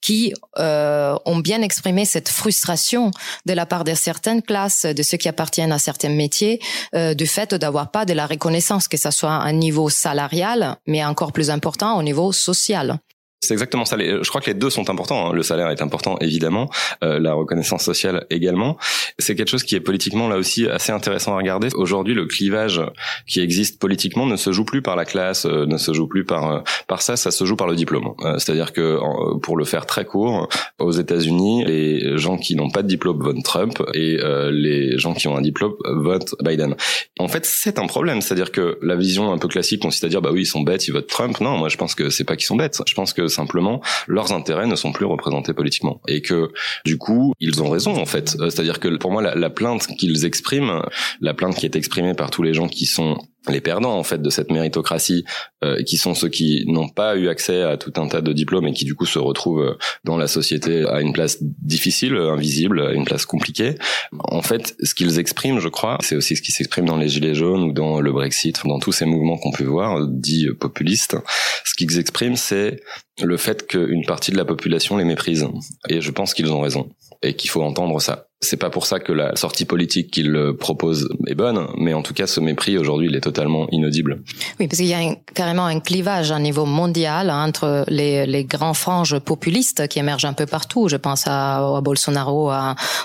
qui 0.00 0.34
euh, 0.58 1.16
ont 1.24 1.38
bien 1.38 1.62
exprimé 1.62 2.04
cette 2.04 2.28
frustration 2.28 3.12
de 3.46 3.52
la 3.52 3.66
part 3.66 3.84
de 3.84 3.94
certaines 3.94 4.42
classes, 4.42 4.84
de 4.84 5.02
ceux 5.04 5.16
qui 5.16 5.28
appartiennent 5.28 5.72
à 5.72 5.78
certains 5.78 6.08
métiers, 6.08 6.60
euh, 6.96 7.14
du 7.14 7.26
fait 7.34 7.54
d'avoir 7.54 7.90
pas 7.90 8.04
de 8.04 8.12
la 8.12 8.26
reconnaissance, 8.26 8.86
que 8.86 8.96
ce 8.96 9.10
soit 9.10 9.34
à 9.34 9.42
un 9.42 9.52
niveau 9.52 9.88
salarial, 9.90 10.76
mais 10.86 11.04
encore 11.04 11.32
plus 11.32 11.50
important 11.50 11.98
au 11.98 12.02
niveau 12.02 12.30
social. 12.30 12.98
C'est 13.44 13.54
exactement 13.54 13.84
ça. 13.84 13.96
Je 13.98 14.28
crois 14.28 14.40
que 14.40 14.46
les 14.46 14.54
deux 14.54 14.70
sont 14.70 14.90
importants. 14.90 15.30
Hein. 15.30 15.32
Le 15.34 15.42
salaire 15.42 15.68
est 15.68 15.82
important, 15.82 16.16
évidemment. 16.20 16.70
Euh, 17.02 17.18
la 17.18 17.34
reconnaissance 17.34 17.84
sociale 17.84 18.26
également. 18.30 18.76
C'est 19.18 19.34
quelque 19.34 19.50
chose 19.50 19.62
qui 19.62 19.74
est 19.76 19.80
politiquement 19.80 20.28
là 20.28 20.36
aussi 20.36 20.66
assez 20.66 20.92
intéressant 20.92 21.34
à 21.34 21.36
regarder. 21.36 21.68
Aujourd'hui, 21.74 22.14
le 22.14 22.26
clivage 22.26 22.80
qui 23.26 23.40
existe 23.40 23.80
politiquement 23.80 24.26
ne 24.26 24.36
se 24.36 24.52
joue 24.52 24.64
plus 24.64 24.82
par 24.82 24.96
la 24.96 25.04
classe, 25.04 25.46
euh, 25.46 25.66
ne 25.66 25.76
se 25.76 25.92
joue 25.92 26.06
plus 26.06 26.24
par 26.24 26.50
euh, 26.50 26.60
par 26.88 27.02
ça. 27.02 27.16
Ça 27.16 27.30
se 27.30 27.44
joue 27.44 27.56
par 27.56 27.66
le 27.66 27.76
diplôme. 27.76 28.14
Euh, 28.20 28.38
c'est-à-dire 28.38 28.72
que, 28.72 28.98
pour 29.38 29.56
le 29.56 29.64
faire 29.64 29.86
très 29.86 30.04
court, 30.04 30.48
aux 30.78 30.92
États-Unis, 30.92 31.64
les 31.64 32.18
gens 32.18 32.36
qui 32.36 32.56
n'ont 32.56 32.70
pas 32.70 32.82
de 32.82 32.88
diplôme 32.88 33.22
votent 33.22 33.42
Trump 33.42 33.82
et 33.94 34.18
les 34.50 34.98
gens 34.98 35.14
qui 35.14 35.28
ont 35.28 35.36
un 35.36 35.42
diplôme 35.42 35.74
votent 35.84 36.34
Biden. 36.42 36.74
En 37.18 37.28
fait, 37.28 37.44
c'est 37.44 37.78
un 37.78 37.86
problème. 37.86 38.20
C'est-à-dire 38.20 38.52
que 38.52 38.78
la 38.82 38.96
vision 38.96 39.32
un 39.32 39.38
peu 39.38 39.48
classique 39.48 39.82
consiste 39.82 40.04
à 40.04 40.08
dire 40.08 40.22
bah 40.22 40.30
oui, 40.32 40.42
ils 40.42 40.46
sont 40.46 40.62
bêtes, 40.62 40.86
ils 40.88 40.92
votent 40.92 41.06
Trump. 41.06 41.40
Non, 41.40 41.56
moi 41.58 41.68
je 41.68 41.76
pense 41.76 41.94
que 41.94 42.10
c'est 42.10 42.24
pas 42.24 42.36
qu'ils 42.36 42.46
sont 42.46 42.56
bêtes. 42.56 42.80
Je 42.86 42.94
pense 42.94 43.12
que 43.12 43.28
simplement 43.34 43.82
leurs 44.06 44.32
intérêts 44.32 44.66
ne 44.66 44.76
sont 44.76 44.92
plus 44.92 45.06
représentés 45.06 45.52
politiquement 45.52 46.00
et 46.08 46.22
que 46.22 46.50
du 46.84 46.98
coup 46.98 47.32
ils 47.40 47.62
ont 47.62 47.68
raison 47.68 47.96
en 47.96 48.06
fait. 48.06 48.36
Euh, 48.40 48.50
c'est-à-dire 48.50 48.80
que 48.80 48.96
pour 48.96 49.10
moi 49.10 49.22
la, 49.22 49.34
la 49.34 49.50
plainte 49.50 49.86
qu'ils 49.98 50.24
expriment, 50.24 50.82
la 51.20 51.34
plainte 51.34 51.56
qui 51.56 51.66
est 51.66 51.76
exprimée 51.76 52.14
par 52.14 52.30
tous 52.30 52.42
les 52.42 52.54
gens 52.54 52.68
qui 52.68 52.86
sont 52.86 53.18
les 53.48 53.60
perdants 53.60 53.98
en 53.98 54.02
fait 54.02 54.20
de 54.22 54.30
cette 54.30 54.50
méritocratie, 54.50 55.24
euh, 55.62 55.82
qui 55.82 55.96
sont 55.96 56.14
ceux 56.14 56.28
qui 56.28 56.64
n'ont 56.66 56.88
pas 56.88 57.16
eu 57.16 57.28
accès 57.28 57.62
à 57.62 57.76
tout 57.76 57.92
un 57.96 58.08
tas 58.08 58.20
de 58.20 58.32
diplômes 58.32 58.66
et 58.66 58.72
qui 58.72 58.84
du 58.84 58.94
coup 58.94 59.06
se 59.06 59.18
retrouvent 59.18 59.62
euh, 59.62 59.78
dans 60.04 60.16
la 60.16 60.26
société 60.26 60.84
à 60.86 61.00
une 61.00 61.12
place 61.12 61.38
difficile, 61.40 62.16
invisible, 62.16 62.80
à 62.80 62.92
une 62.92 63.04
place 63.04 63.26
compliquée. 63.26 63.74
En 64.18 64.42
fait, 64.42 64.76
ce 64.82 64.94
qu'ils 64.94 65.18
expriment, 65.18 65.60
je 65.60 65.68
crois, 65.68 65.98
c'est 66.00 66.16
aussi 66.16 66.36
ce 66.36 66.42
qui 66.42 66.52
s'exprime 66.52 66.86
dans 66.86 66.96
les 66.96 67.08
gilets 67.08 67.34
jaunes 67.34 67.64
ou 67.64 67.72
dans 67.72 68.00
le 68.00 68.12
Brexit, 68.12 68.60
dans 68.66 68.78
tous 68.78 68.92
ces 68.92 69.04
mouvements 69.04 69.38
qu'on 69.38 69.52
peut 69.52 69.64
voir, 69.64 70.06
dits 70.06 70.48
populistes. 70.58 71.16
Ce 71.64 71.74
qu'ils 71.74 71.98
expriment, 71.98 72.36
c'est 72.36 72.80
le 73.22 73.36
fait 73.36 73.66
qu'une 73.66 74.04
partie 74.04 74.32
de 74.32 74.36
la 74.36 74.44
population 74.44 74.96
les 74.96 75.04
méprise. 75.04 75.46
Et 75.88 76.00
je 76.00 76.10
pense 76.10 76.34
qu'ils 76.34 76.52
ont 76.52 76.60
raison 76.60 76.90
et 77.22 77.34
qu'il 77.34 77.50
faut 77.50 77.62
entendre 77.62 78.00
ça. 78.00 78.28
C'est 78.44 78.56
pas 78.56 78.70
pour 78.70 78.86
ça 78.86 79.00
que 79.00 79.12
la 79.12 79.34
sortie 79.36 79.64
politique 79.64 80.10
qu'il 80.10 80.38
propose 80.58 81.08
est 81.26 81.34
bonne, 81.34 81.66
mais 81.76 81.94
en 81.94 82.02
tout 82.02 82.14
cas, 82.14 82.26
ce 82.26 82.40
mépris 82.40 82.78
aujourd'hui, 82.78 83.08
il 83.08 83.16
est 83.16 83.20
totalement 83.20 83.66
inaudible. 83.72 84.22
Oui, 84.60 84.68
parce 84.68 84.78
qu'il 84.78 84.86
y 84.86 84.94
a 84.94 85.14
carrément 85.34 85.64
un 85.64 85.80
clivage 85.80 86.30
à 86.30 86.38
niveau 86.38 86.66
mondial 86.66 87.30
entre 87.30 87.84
les, 87.88 88.26
les 88.26 88.44
grands 88.44 88.74
franges 88.74 89.18
populistes 89.18 89.88
qui 89.88 89.98
émergent 89.98 90.26
un 90.26 90.32
peu 90.32 90.46
partout. 90.46 90.88
Je 90.88 90.96
pense 90.96 91.24
à, 91.26 91.80
Bolsonaro 91.82 92.52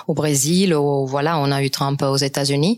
au 0.06 0.14
Brésil, 0.14 0.74
ou 0.74 1.06
voilà, 1.06 1.38
on 1.38 1.50
a 1.50 1.62
eu 1.62 1.70
Trump 1.70 2.02
aux 2.02 2.16
États-Unis. 2.16 2.76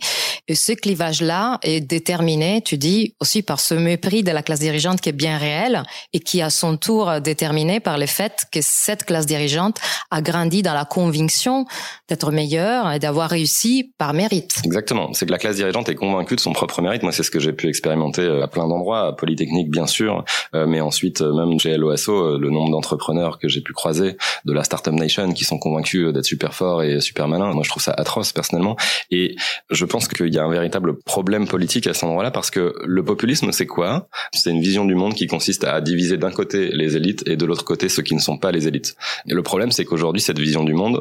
Et 0.49 0.55
ce 0.55 0.73
clivage-là 0.73 1.59
est 1.63 1.81
déterminé, 1.81 2.63
tu 2.65 2.79
dis, 2.79 3.15
aussi 3.21 3.43
par 3.43 3.61
ce 3.61 3.75
mépris 3.75 4.23
de 4.23 4.31
la 4.31 4.43
classe 4.43 4.61
dirigeante 4.61 5.01
qui 5.01 5.09
est 5.09 5.13
bien 5.13 5.39
réel 5.39 5.83
et 6.13 6.21
qui 6.21 6.43
à 6.43 6.51
son 6.51 6.77
tour 6.77 7.21
déterminé 7.21 7.81
par 7.81 7.99
le 7.99 8.07
fait 8.07 8.47
que 8.51 8.61
cette 8.63 9.05
classe 9.05 9.27
dirigeante 9.27 9.79
a 10.11 10.21
grandi 10.21 10.63
dans 10.63 10.75
la 10.75 10.85
conviction 10.85 11.65
d'être 12.09 12.31
meilleure 12.31 12.52
et 12.53 12.99
d'avoir 12.99 13.31
réussi 13.31 13.93
par 13.99 14.15
mérite. 14.15 14.61
Exactement. 14.65 15.13
C'est 15.13 15.27
que 15.27 15.31
la 15.33 15.39
classe 15.39 15.57
dirigeante 15.57 15.89
est 15.89 15.95
convaincue 15.95 16.37
de 16.37 16.41
son 16.41 16.53
propre 16.53 16.83
mérite. 16.83 17.03
Moi, 17.03 17.13
c'est 17.13 17.23
ce 17.23 17.31
que 17.31 17.41
j'ai 17.41 17.53
pu 17.53 17.69
expérimenter 17.69 18.27
à 18.43 18.47
plein 18.47 18.69
d'endroits, 18.69 19.07
à 19.07 19.13
Polytechnique 19.13 19.71
bien 19.71 19.87
sûr, 19.87 20.25
mais 20.55 20.81
ensuite 20.81 21.21
même 21.21 21.59
chez 21.59 21.77
LOSO, 21.77 22.39
le 22.39 22.51
nombre 22.51 22.71
d'entrepreneurs 22.71 23.39
que 23.39 23.49
j'ai 23.49 23.61
pu 23.61 23.73
croiser 23.73 24.17
de 24.45 24.53
la 24.53 24.65
Startup 24.65 24.93
Nation 24.93 25.33
qui 25.33 25.45
sont 25.45 25.59
convaincus 25.59 26.13
d'être 26.13 26.25
super 26.25 26.55
forts 26.55 26.83
et 26.83 27.01
super 27.01 27.29
malins. 27.29 27.53
Moi, 27.53 27.63
je 27.65 27.71
trouve 27.71 27.83
ça 27.83 27.93
atroce 27.93 28.33
personnellement. 28.33 28.77
Et 29.11 29.37
je 29.71 29.85
pense 29.85 30.09
qu'il 30.09 30.33
y 30.33 30.39
a 30.39 30.45
un 30.45 30.51
véritable 30.51 30.99
problème 31.03 31.47
politique 31.47 31.87
à 31.87 31.95
cet 31.95 32.05
endroit-là 32.05 32.31
parce 32.31 32.51
que 32.51 32.75
le 32.85 33.05
populisme, 33.05 33.53
c'est 33.53 33.67
quoi? 33.67 34.09
C'est 34.33 34.51
une 34.51 34.61
vision 34.61 34.85
du 34.85 34.95
monde 34.95 35.15
qui 35.15 35.27
consiste 35.27 35.65
à 35.65 35.81
diviser 35.81 36.17
d'un 36.17 36.31
côté 36.31 36.71
les 36.73 36.97
élites 36.97 37.23
et 37.27 37.37
de 37.37 37.45
l'autre 37.47 37.65
côté 37.65 37.89
ceux 37.89 38.03
qui 38.03 38.15
ne 38.15 38.21
sont 38.21 38.39
pas 38.39 38.53
les 38.53 38.69
élites. 38.69 38.97
Et 39.27 39.35
le 39.35 39.43
problème, 39.43 39.71
c'est 39.71 39.85
qu'aujourd'hui, 39.85 40.21
cette 40.21 40.39
vision 40.39 40.65
du 40.65 40.75
monde, 40.75 41.01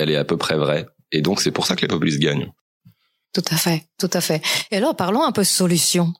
elle 0.00 0.10
est 0.10 0.16
à 0.16 0.24
peu 0.24 0.36
près 0.36 0.56
vraie. 0.56 0.86
Et 1.12 1.20
donc, 1.20 1.40
c'est 1.40 1.50
pour 1.50 1.66
ça 1.66 1.76
que 1.76 1.82
les 1.82 1.88
populistes 1.88 2.20
gagnent. 2.20 2.50
Tout 3.32 3.44
à 3.50 3.56
fait, 3.56 3.84
tout 3.98 4.10
à 4.12 4.20
fait. 4.20 4.42
Et 4.70 4.76
alors, 4.76 4.96
parlons 4.96 5.22
un 5.22 5.32
peu 5.32 5.44
solution. 5.44 6.12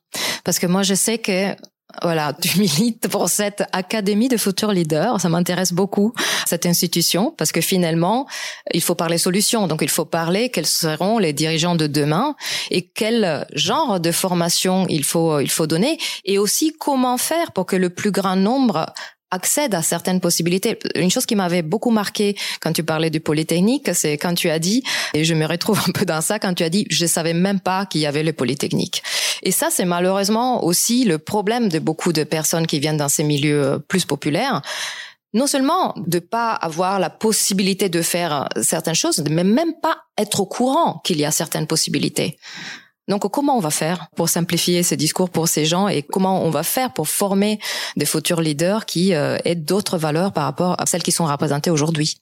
Parce 0.43 0.59
que 0.59 0.67
moi, 0.67 0.83
je 0.83 0.93
sais 0.93 1.17
que 1.17 1.55
voilà, 2.01 2.33
tu 2.41 2.59
milites 2.59 3.07
pour 3.09 3.27
cette 3.29 3.63
académie 3.73 4.29
de 4.29 4.37
futurs 4.37 4.71
leaders. 4.71 5.19
Ça 5.19 5.29
m'intéresse 5.29 5.73
beaucoup, 5.73 6.13
cette 6.45 6.65
institution, 6.65 7.33
parce 7.37 7.51
que 7.51 7.59
finalement, 7.59 8.27
il 8.73 8.81
faut 8.81 8.95
parler 8.95 9.17
solutions. 9.17 9.67
Donc, 9.67 9.81
il 9.81 9.89
faut 9.89 10.05
parler 10.05 10.49
quels 10.49 10.67
seront 10.67 11.17
les 11.17 11.33
dirigeants 11.33 11.75
de 11.75 11.87
demain 11.87 12.35
et 12.69 12.87
quel 12.87 13.45
genre 13.53 13.99
de 13.99 14.11
formation 14.11 14.85
il 14.87 15.03
faut, 15.03 15.39
il 15.39 15.49
faut 15.49 15.67
donner 15.67 15.97
et 16.23 16.37
aussi 16.37 16.73
comment 16.79 17.17
faire 17.17 17.51
pour 17.51 17.65
que 17.65 17.75
le 17.75 17.89
plus 17.89 18.11
grand 18.11 18.35
nombre 18.35 18.93
accède 19.31 19.73
à 19.73 19.81
certaines 19.81 20.19
possibilités. 20.19 20.77
Une 20.95 21.09
chose 21.09 21.25
qui 21.25 21.35
m'avait 21.35 21.61
beaucoup 21.61 21.89
marqué 21.89 22.35
quand 22.61 22.73
tu 22.73 22.83
parlais 22.83 23.09
du 23.09 23.19
Polytechnique, 23.19 23.89
c'est 23.93 24.17
quand 24.17 24.33
tu 24.35 24.49
as 24.49 24.59
dit, 24.59 24.83
et 25.13 25.23
je 25.23 25.33
me 25.33 25.45
retrouve 25.45 25.79
un 25.87 25.91
peu 25.91 26.05
dans 26.05 26.21
ça, 26.21 26.39
quand 26.39 26.53
tu 26.53 26.63
as 26.63 26.69
dit, 26.69 26.85
je 26.89 27.05
savais 27.05 27.33
même 27.33 27.59
pas 27.59 27.85
qu'il 27.85 28.01
y 28.01 28.05
avait 28.05 28.23
le 28.23 28.33
Polytechnique. 28.33 29.03
Et 29.43 29.51
ça, 29.51 29.69
c'est 29.71 29.85
malheureusement 29.85 30.63
aussi 30.63 31.03
le 31.05 31.17
problème 31.17 31.69
de 31.69 31.79
beaucoup 31.79 32.13
de 32.13 32.23
personnes 32.23 32.67
qui 32.67 32.79
viennent 32.79 32.97
dans 32.97 33.09
ces 33.09 33.23
milieux 33.23 33.83
plus 33.87 34.05
populaires 34.05 34.61
non 35.33 35.47
seulement 35.47 35.93
de 35.95 36.19
pas 36.19 36.51
avoir 36.51 36.99
la 36.99 37.09
possibilité 37.09 37.89
de 37.89 38.01
faire 38.01 38.49
certaines 38.61 38.95
choses, 38.95 39.23
mais 39.29 39.43
même 39.43 39.73
pas 39.81 39.97
être 40.17 40.41
au 40.41 40.45
courant 40.45 40.99
qu'il 41.05 41.19
y 41.19 41.25
a 41.25 41.31
certaines 41.31 41.67
possibilités. 41.67 42.37
Donc 43.11 43.29
comment 43.29 43.57
on 43.57 43.59
va 43.59 43.71
faire 43.71 44.07
pour 44.15 44.29
simplifier 44.29 44.83
ces 44.83 44.95
discours 44.95 45.29
pour 45.29 45.49
ces 45.49 45.65
gens 45.65 45.89
et 45.89 46.01
comment 46.01 46.45
on 46.45 46.49
va 46.49 46.63
faire 46.63 46.93
pour 46.93 47.09
former 47.09 47.59
des 47.97 48.05
futurs 48.05 48.39
leaders 48.39 48.85
qui 48.85 49.13
euh, 49.13 49.37
aient 49.43 49.55
d'autres 49.55 49.97
valeurs 49.97 50.31
par 50.31 50.45
rapport 50.45 50.79
à 50.79 50.85
celles 50.85 51.03
qui 51.03 51.11
sont 51.11 51.25
représentées 51.25 51.69
aujourd'hui? 51.69 52.17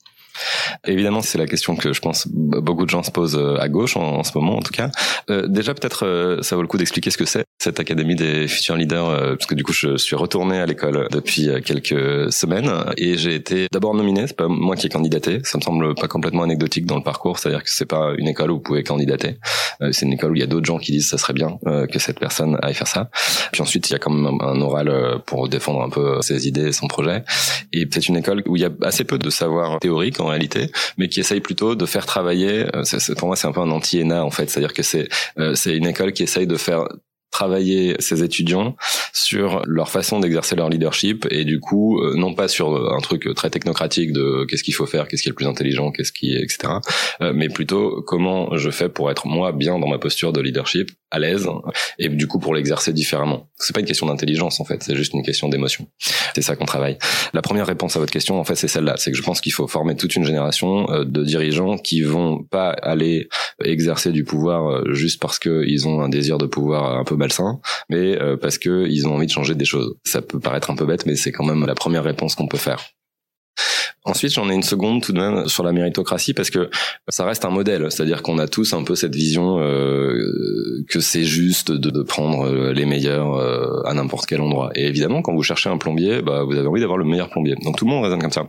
Évidemment, 0.86 1.22
c'est 1.22 1.38
la 1.38 1.46
question 1.46 1.76
que 1.76 1.92
je 1.92 2.00
pense 2.00 2.28
beaucoup 2.28 2.84
de 2.84 2.90
gens 2.90 3.02
se 3.02 3.10
posent 3.10 3.36
euh, 3.36 3.56
à 3.58 3.68
gauche 3.68 3.96
en, 3.96 4.22
ce 4.22 4.36
moment, 4.36 4.56
en 4.56 4.62
tout 4.62 4.72
cas. 4.72 4.90
Euh, 5.30 5.46
déjà, 5.46 5.74
peut-être, 5.74 6.06
euh, 6.06 6.42
ça 6.42 6.56
vaut 6.56 6.62
le 6.62 6.68
coup 6.68 6.78
d'expliquer 6.78 7.10
ce 7.10 7.18
que 7.18 7.24
c'est 7.24 7.44
cette 7.58 7.78
académie 7.78 8.14
des 8.14 8.48
futurs 8.48 8.76
leaders, 8.76 9.08
euh, 9.08 9.36
parce 9.36 9.46
que 9.46 9.54
du 9.54 9.62
coup, 9.62 9.72
je 9.72 9.96
suis 9.96 10.16
retourné 10.16 10.58
à 10.58 10.66
l'école 10.66 11.08
depuis 11.10 11.48
quelques 11.64 12.32
semaines 12.32 12.70
et 12.96 13.18
j'ai 13.18 13.34
été 13.34 13.66
d'abord 13.70 13.94
nominé. 13.94 14.26
C'est 14.26 14.36
pas 14.36 14.48
moi 14.48 14.76
qui 14.76 14.86
ai 14.86 14.90
candidaté. 14.90 15.40
Ça 15.44 15.58
me 15.58 15.62
semble 15.62 15.94
pas 15.94 16.08
complètement 16.08 16.42
anecdotique 16.42 16.86
dans 16.86 16.96
le 16.96 17.02
parcours, 17.02 17.38
c'est-à-dire 17.38 17.62
que 17.62 17.70
c'est 17.70 17.86
pas 17.86 18.12
une 18.16 18.28
école 18.28 18.50
où 18.50 18.54
vous 18.54 18.60
pouvez 18.60 18.82
candidater. 18.82 19.36
c'est 19.92 20.06
une 20.06 20.14
école 20.14 20.32
où 20.32 20.36
il 20.36 20.40
y 20.40 20.44
a 20.44 20.46
d'autres 20.46 20.66
gens 20.66 20.78
qui 20.78 20.92
disent 20.92 21.08
ça 21.10 21.18
serait 21.18 21.34
bien 21.34 21.58
que 21.92 21.98
cette 21.98 22.18
personne 22.18 22.58
aille 22.62 22.74
faire 22.74 22.86
ça. 22.86 23.10
Puis 23.52 23.62
ensuite, 23.62 23.90
il 23.90 23.92
y 23.92 23.96
a 23.96 23.98
quand 23.98 24.10
même 24.10 24.38
un 24.40 24.60
oral 24.60 25.20
pour 25.26 25.48
défendre 25.48 25.82
un 25.82 25.90
peu 25.90 26.22
ses 26.22 26.48
idées 26.48 26.72
son 26.72 26.88
projet. 26.88 27.24
Et 27.72 27.86
c'est 27.90 28.08
une 28.08 28.16
école 28.16 28.42
où 28.46 28.56
il 28.56 28.62
y 28.62 28.64
a 28.64 28.70
assez 28.82 29.04
peu 29.04 29.18
de 29.18 29.30
savoir 29.30 29.78
théorique 29.80 30.20
en 30.20 30.26
réalité, 30.26 30.59
mais 30.98 31.08
qui 31.08 31.20
essaye 31.20 31.40
plutôt 31.40 31.74
de 31.74 31.86
faire 31.86 32.06
travailler. 32.06 32.66
Euh, 32.74 32.82
pour 33.16 33.28
moi, 33.28 33.36
c'est 33.36 33.46
un 33.46 33.52
peu 33.52 33.60
un 33.60 33.70
anti-ENA 33.70 34.24
en 34.24 34.30
fait, 34.30 34.50
c'est-à-dire 34.50 34.72
que 34.72 34.82
c'est 34.82 35.08
euh, 35.38 35.54
c'est 35.54 35.76
une 35.76 35.86
école 35.86 36.12
qui 36.12 36.22
essaye 36.22 36.46
de 36.46 36.56
faire 36.56 36.84
travailler 37.30 37.94
ces 38.00 38.24
étudiants 38.24 38.76
sur 39.12 39.62
leur 39.64 39.88
façon 39.88 40.18
d'exercer 40.18 40.56
leur 40.56 40.68
leadership 40.68 41.28
et 41.30 41.44
du 41.44 41.60
coup 41.60 42.00
euh, 42.00 42.16
non 42.16 42.34
pas 42.34 42.48
sur 42.48 42.92
un 42.92 42.98
truc 42.98 43.32
très 43.36 43.50
technocratique 43.50 44.12
de 44.12 44.44
qu'est-ce 44.48 44.64
qu'il 44.64 44.74
faut 44.74 44.86
faire 44.86 45.06
qu'est-ce 45.06 45.22
qui 45.22 45.28
est 45.28 45.30
le 45.30 45.36
plus 45.36 45.46
intelligent 45.46 45.92
qu'est-ce 45.92 46.10
qui 46.10 46.34
etc 46.34 46.72
mais 47.32 47.48
plutôt 47.48 48.02
comment 48.02 48.56
je 48.56 48.70
fais 48.70 48.88
pour 48.88 49.12
être 49.12 49.28
moi 49.28 49.52
bien 49.52 49.78
dans 49.78 49.86
ma 49.86 49.98
posture 49.98 50.32
de 50.32 50.40
leadership 50.40 50.90
à 51.10 51.18
l'aise 51.18 51.48
et 51.98 52.08
du 52.08 52.26
coup 52.26 52.38
pour 52.38 52.54
l'exercer 52.54 52.92
différemment. 52.92 53.48
C'est 53.56 53.74
pas 53.74 53.80
une 53.80 53.86
question 53.86 54.06
d'intelligence 54.06 54.60
en 54.60 54.64
fait, 54.64 54.82
c'est 54.82 54.96
juste 54.96 55.12
une 55.14 55.22
question 55.22 55.48
d'émotion. 55.48 55.86
C'est 56.34 56.42
ça 56.42 56.56
qu'on 56.56 56.64
travaille. 56.64 56.98
La 57.32 57.42
première 57.42 57.66
réponse 57.66 57.96
à 57.96 57.98
votre 57.98 58.12
question 58.12 58.38
en 58.38 58.44
fait 58.44 58.54
c'est 58.54 58.68
celle-là, 58.68 58.94
c'est 58.96 59.10
que 59.10 59.16
je 59.16 59.22
pense 59.22 59.40
qu'il 59.40 59.52
faut 59.52 59.66
former 59.66 59.96
toute 59.96 60.14
une 60.16 60.24
génération 60.24 60.90
euh, 60.90 61.04
de 61.04 61.24
dirigeants 61.24 61.78
qui 61.78 62.02
vont 62.02 62.42
pas 62.42 62.70
aller 62.70 63.28
exercer 63.64 64.12
du 64.12 64.24
pouvoir 64.24 64.70
euh, 64.70 64.92
juste 64.92 65.20
parce 65.20 65.38
qu'ils 65.38 65.88
ont 65.88 66.00
un 66.02 66.08
désir 66.08 66.38
de 66.38 66.46
pouvoir 66.46 66.98
un 66.98 67.04
peu 67.04 67.16
malsain, 67.16 67.60
mais 67.88 68.20
euh, 68.20 68.36
parce 68.36 68.58
qu'ils 68.58 69.06
ont 69.06 69.14
envie 69.14 69.26
de 69.26 69.32
changer 69.32 69.54
des 69.54 69.64
choses. 69.64 69.94
Ça 70.04 70.22
peut 70.22 70.40
paraître 70.40 70.70
un 70.70 70.76
peu 70.76 70.86
bête, 70.86 71.06
mais 71.06 71.16
c'est 71.16 71.32
quand 71.32 71.44
même 71.44 71.66
la 71.66 71.74
première 71.74 72.04
réponse 72.04 72.34
qu'on 72.34 72.48
peut 72.48 72.58
faire. 72.58 72.80
Ensuite, 74.04 74.32
j'en 74.32 74.48
ai 74.48 74.54
une 74.54 74.62
seconde 74.62 75.02
tout 75.02 75.12
de 75.12 75.20
même 75.20 75.46
sur 75.46 75.62
la 75.62 75.72
méritocratie 75.72 76.32
parce 76.32 76.48
que 76.48 76.70
ça 77.08 77.26
reste 77.26 77.44
un 77.44 77.50
modèle, 77.50 77.90
c'est-à-dire 77.90 78.22
qu'on 78.22 78.38
a 78.38 78.48
tous 78.48 78.72
un 78.72 78.82
peu 78.82 78.94
cette 78.94 79.14
vision 79.14 79.60
euh, 79.60 80.82
que 80.88 81.00
c'est 81.00 81.24
juste 81.24 81.70
de, 81.70 81.90
de, 81.90 82.02
prendre 82.02 82.46
euh, 82.46 82.72
les 82.72 82.86
meilleurs 82.86 83.34
euh, 83.34 83.82
à 83.84 83.92
n'importe 83.92 84.24
quel 84.24 84.40
endroit. 84.40 84.70
Et 84.74 84.86
évidemment, 84.86 85.20
quand 85.20 85.34
vous 85.34 85.42
cherchez 85.42 85.68
un 85.68 85.76
plombier, 85.76 86.22
bah, 86.22 86.44
vous 86.44 86.56
avez 86.56 86.66
envie 86.66 86.80
d'avoir 86.80 86.96
le 86.96 87.04
meilleur 87.04 87.28
plombier. 87.28 87.56
Donc 87.62 87.76
tout 87.76 87.84
le 87.84 87.90
monde 87.90 88.02
raisonne 88.04 88.20
comme 88.20 88.32
ça. 88.32 88.46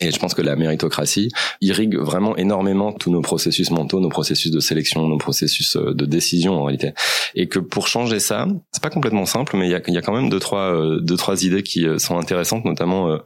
Et 0.00 0.10
je 0.10 0.18
pense 0.18 0.32
que 0.32 0.40
la 0.40 0.56
méritocratie 0.56 1.30
irrigue 1.60 1.96
vraiment 1.96 2.34
énormément 2.36 2.92
tous 2.92 3.10
nos 3.10 3.20
processus 3.20 3.70
mentaux, 3.70 4.00
nos 4.00 4.08
processus 4.08 4.50
de 4.50 4.60
sélection, 4.60 5.06
nos 5.06 5.18
processus 5.18 5.76
euh, 5.76 5.92
de 5.92 6.06
décision 6.06 6.54
en 6.54 6.64
réalité. 6.64 6.92
Et 7.34 7.48
que 7.48 7.58
pour 7.58 7.86
changer 7.86 8.18
ça, 8.18 8.46
c'est 8.72 8.82
pas 8.82 8.88
complètement 8.88 9.26
simple, 9.26 9.56
mais 9.58 9.66
il 9.66 9.70
y 9.70 9.74
a, 9.74 10.02
quand 10.02 10.14
même 10.14 10.30
deux 10.30 10.38
trois 10.38 10.72
euh, 10.72 11.00
deux 11.00 11.16
trois 11.16 11.44
idées 11.44 11.62
qui 11.62 11.86
euh, 11.86 11.98
sont 11.98 12.18
intéressantes, 12.18 12.64
notamment 12.64 13.18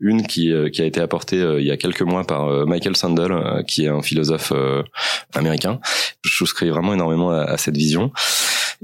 une 0.00 0.26
qui 0.26 0.52
a 0.52 0.84
été 0.84 1.00
apportée 1.00 1.36
il 1.58 1.64
y 1.64 1.70
a 1.70 1.76
quelques 1.76 2.02
mois 2.02 2.24
par 2.24 2.66
Michael 2.66 2.96
Sandel, 2.96 3.64
qui 3.66 3.84
est 3.84 3.88
un 3.88 4.02
philosophe 4.02 4.52
américain. 5.34 5.80
Je 6.24 6.32
souscris 6.32 6.70
vraiment 6.70 6.94
énormément 6.94 7.30
à 7.30 7.56
cette 7.58 7.76
vision 7.76 8.12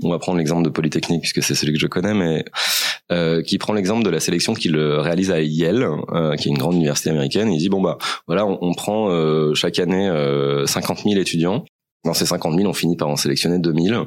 on 0.03 0.11
va 0.11 0.19
prendre 0.19 0.39
l'exemple 0.39 0.63
de 0.63 0.69
Polytechnique 0.69 1.21
puisque 1.21 1.43
c'est 1.43 1.55
celui 1.55 1.73
que 1.75 1.79
je 1.79 1.87
connais, 1.87 2.15
mais 2.15 2.45
euh, 3.11 3.43
qui 3.43 3.59
prend 3.59 3.73
l'exemple 3.73 4.05
de 4.05 4.11
la 4.11 4.21
sélection 4.21 4.55
qu'il 4.55 4.77
réalise 4.77 5.31
à 5.31 5.41
Yale, 5.41 5.89
euh, 6.13 6.37
qui 6.37 6.49
est 6.49 6.51
une 6.51 6.59
grande 6.59 6.75
université 6.75 7.11
américaine. 7.11 7.53
il 7.53 7.59
dit 7.59 7.69
bon 7.69 7.81
bah 7.81 7.99
voilà, 8.27 8.47
on, 8.47 8.59
on 8.61 8.75
prend 8.75 9.11
euh, 9.11 9.55
chaque 9.55 9.79
année 9.79 10.11
50 10.67 11.03
000 11.05 11.17
étudiants. 11.17 11.65
Dans 12.05 12.15
ces 12.15 12.27
50 12.27 12.57
000, 12.57 12.69
on 12.69 12.73
finit 12.73 12.97
par 12.97 13.09
en 13.09 13.17
sélectionner 13.17 13.59
2000. 13.59 14.03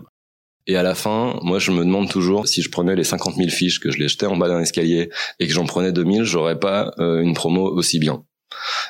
Et 0.67 0.77
à 0.77 0.83
la 0.83 0.95
fin, 0.95 1.39
moi, 1.41 1.59
je 1.59 1.71
me 1.71 1.83
demande 1.83 2.09
toujours 2.09 2.47
si 2.47 2.61
je 2.61 2.69
prenais 2.69 2.95
les 2.95 3.03
50 3.03 3.35
000 3.35 3.49
fiches 3.49 3.79
que 3.79 3.91
je 3.91 3.97
les 3.97 4.07
jetais 4.07 4.27
en 4.27 4.37
bas 4.37 4.47
d'un 4.47 4.61
escalier 4.61 5.09
et 5.39 5.47
que 5.47 5.53
j'en 5.53 5.65
prenais 5.65 5.91
2000, 5.91 6.23
j'aurais 6.23 6.59
pas 6.59 6.93
une 6.97 7.33
promo 7.33 7.67
aussi 7.67 7.99
bien. 7.99 8.23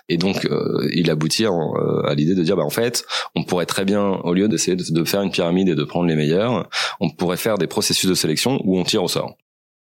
Et 0.10 0.18
donc, 0.18 0.46
euh, 0.46 0.90
il 0.94 1.10
aboutit 1.10 1.46
euh, 1.46 2.02
à 2.06 2.14
l'idée 2.16 2.36
de 2.36 2.44
dire, 2.44 2.56
bah, 2.56 2.64
en 2.64 2.70
fait, 2.70 3.06
on 3.36 3.44
pourrait 3.44 3.66
très 3.66 3.86
bien, 3.86 4.02
au 4.02 4.34
lieu 4.34 4.48
d'essayer 4.48 4.76
de, 4.76 5.04
faire 5.04 5.22
une 5.22 5.32
pyramide 5.32 5.70
et 5.70 5.76
de 5.76 5.84
prendre 5.84 6.08
les 6.08 6.16
meilleurs, 6.16 6.70
on 7.00 7.10
pourrait 7.10 7.38
faire 7.38 7.58
des 7.58 7.68
processus 7.68 8.10
de 8.10 8.16
sélection 8.16 8.60
où 8.64 8.78
on 8.78 8.84
tire 8.84 9.04
au 9.04 9.08
sort. 9.08 9.38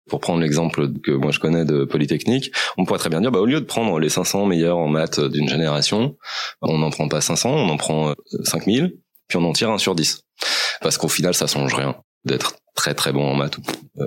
Pour 0.08 0.20
prendre 0.20 0.40
l'exemple 0.40 0.90
que 1.02 1.10
moi 1.10 1.32
je 1.32 1.38
connais 1.38 1.66
de 1.66 1.84
Polytechnique, 1.84 2.50
on 2.78 2.86
pourrait 2.86 2.98
très 2.98 3.10
bien 3.10 3.20
dire, 3.20 3.30
bah, 3.30 3.40
au 3.40 3.46
lieu 3.46 3.60
de 3.60 3.66
prendre 3.66 3.98
les 3.98 4.08
500 4.08 4.46
meilleurs 4.46 4.78
en 4.78 4.88
maths 4.88 5.20
d'une 5.20 5.48
génération, 5.48 6.16
on 6.62 6.78
n'en 6.78 6.90
prend 6.90 7.08
pas 7.08 7.20
500, 7.20 7.50
on 7.50 7.68
en 7.68 7.76
prend 7.76 8.14
5000, 8.44 8.84
euh, 8.84 8.88
puis 9.28 9.38
on 9.38 9.44
en 9.44 9.52
tire 9.52 9.70
un 9.70 9.78
sur 9.78 9.94
10. 9.94 10.22
Parce 10.80 10.96
qu'au 10.96 11.08
final, 11.08 11.34
ça 11.34 11.46
change 11.46 11.74
rien 11.74 11.96
d'être 12.24 12.56
très 12.74 12.94
très 12.94 13.12
bon 13.12 13.26
en 13.26 13.34
maths. 13.34 13.56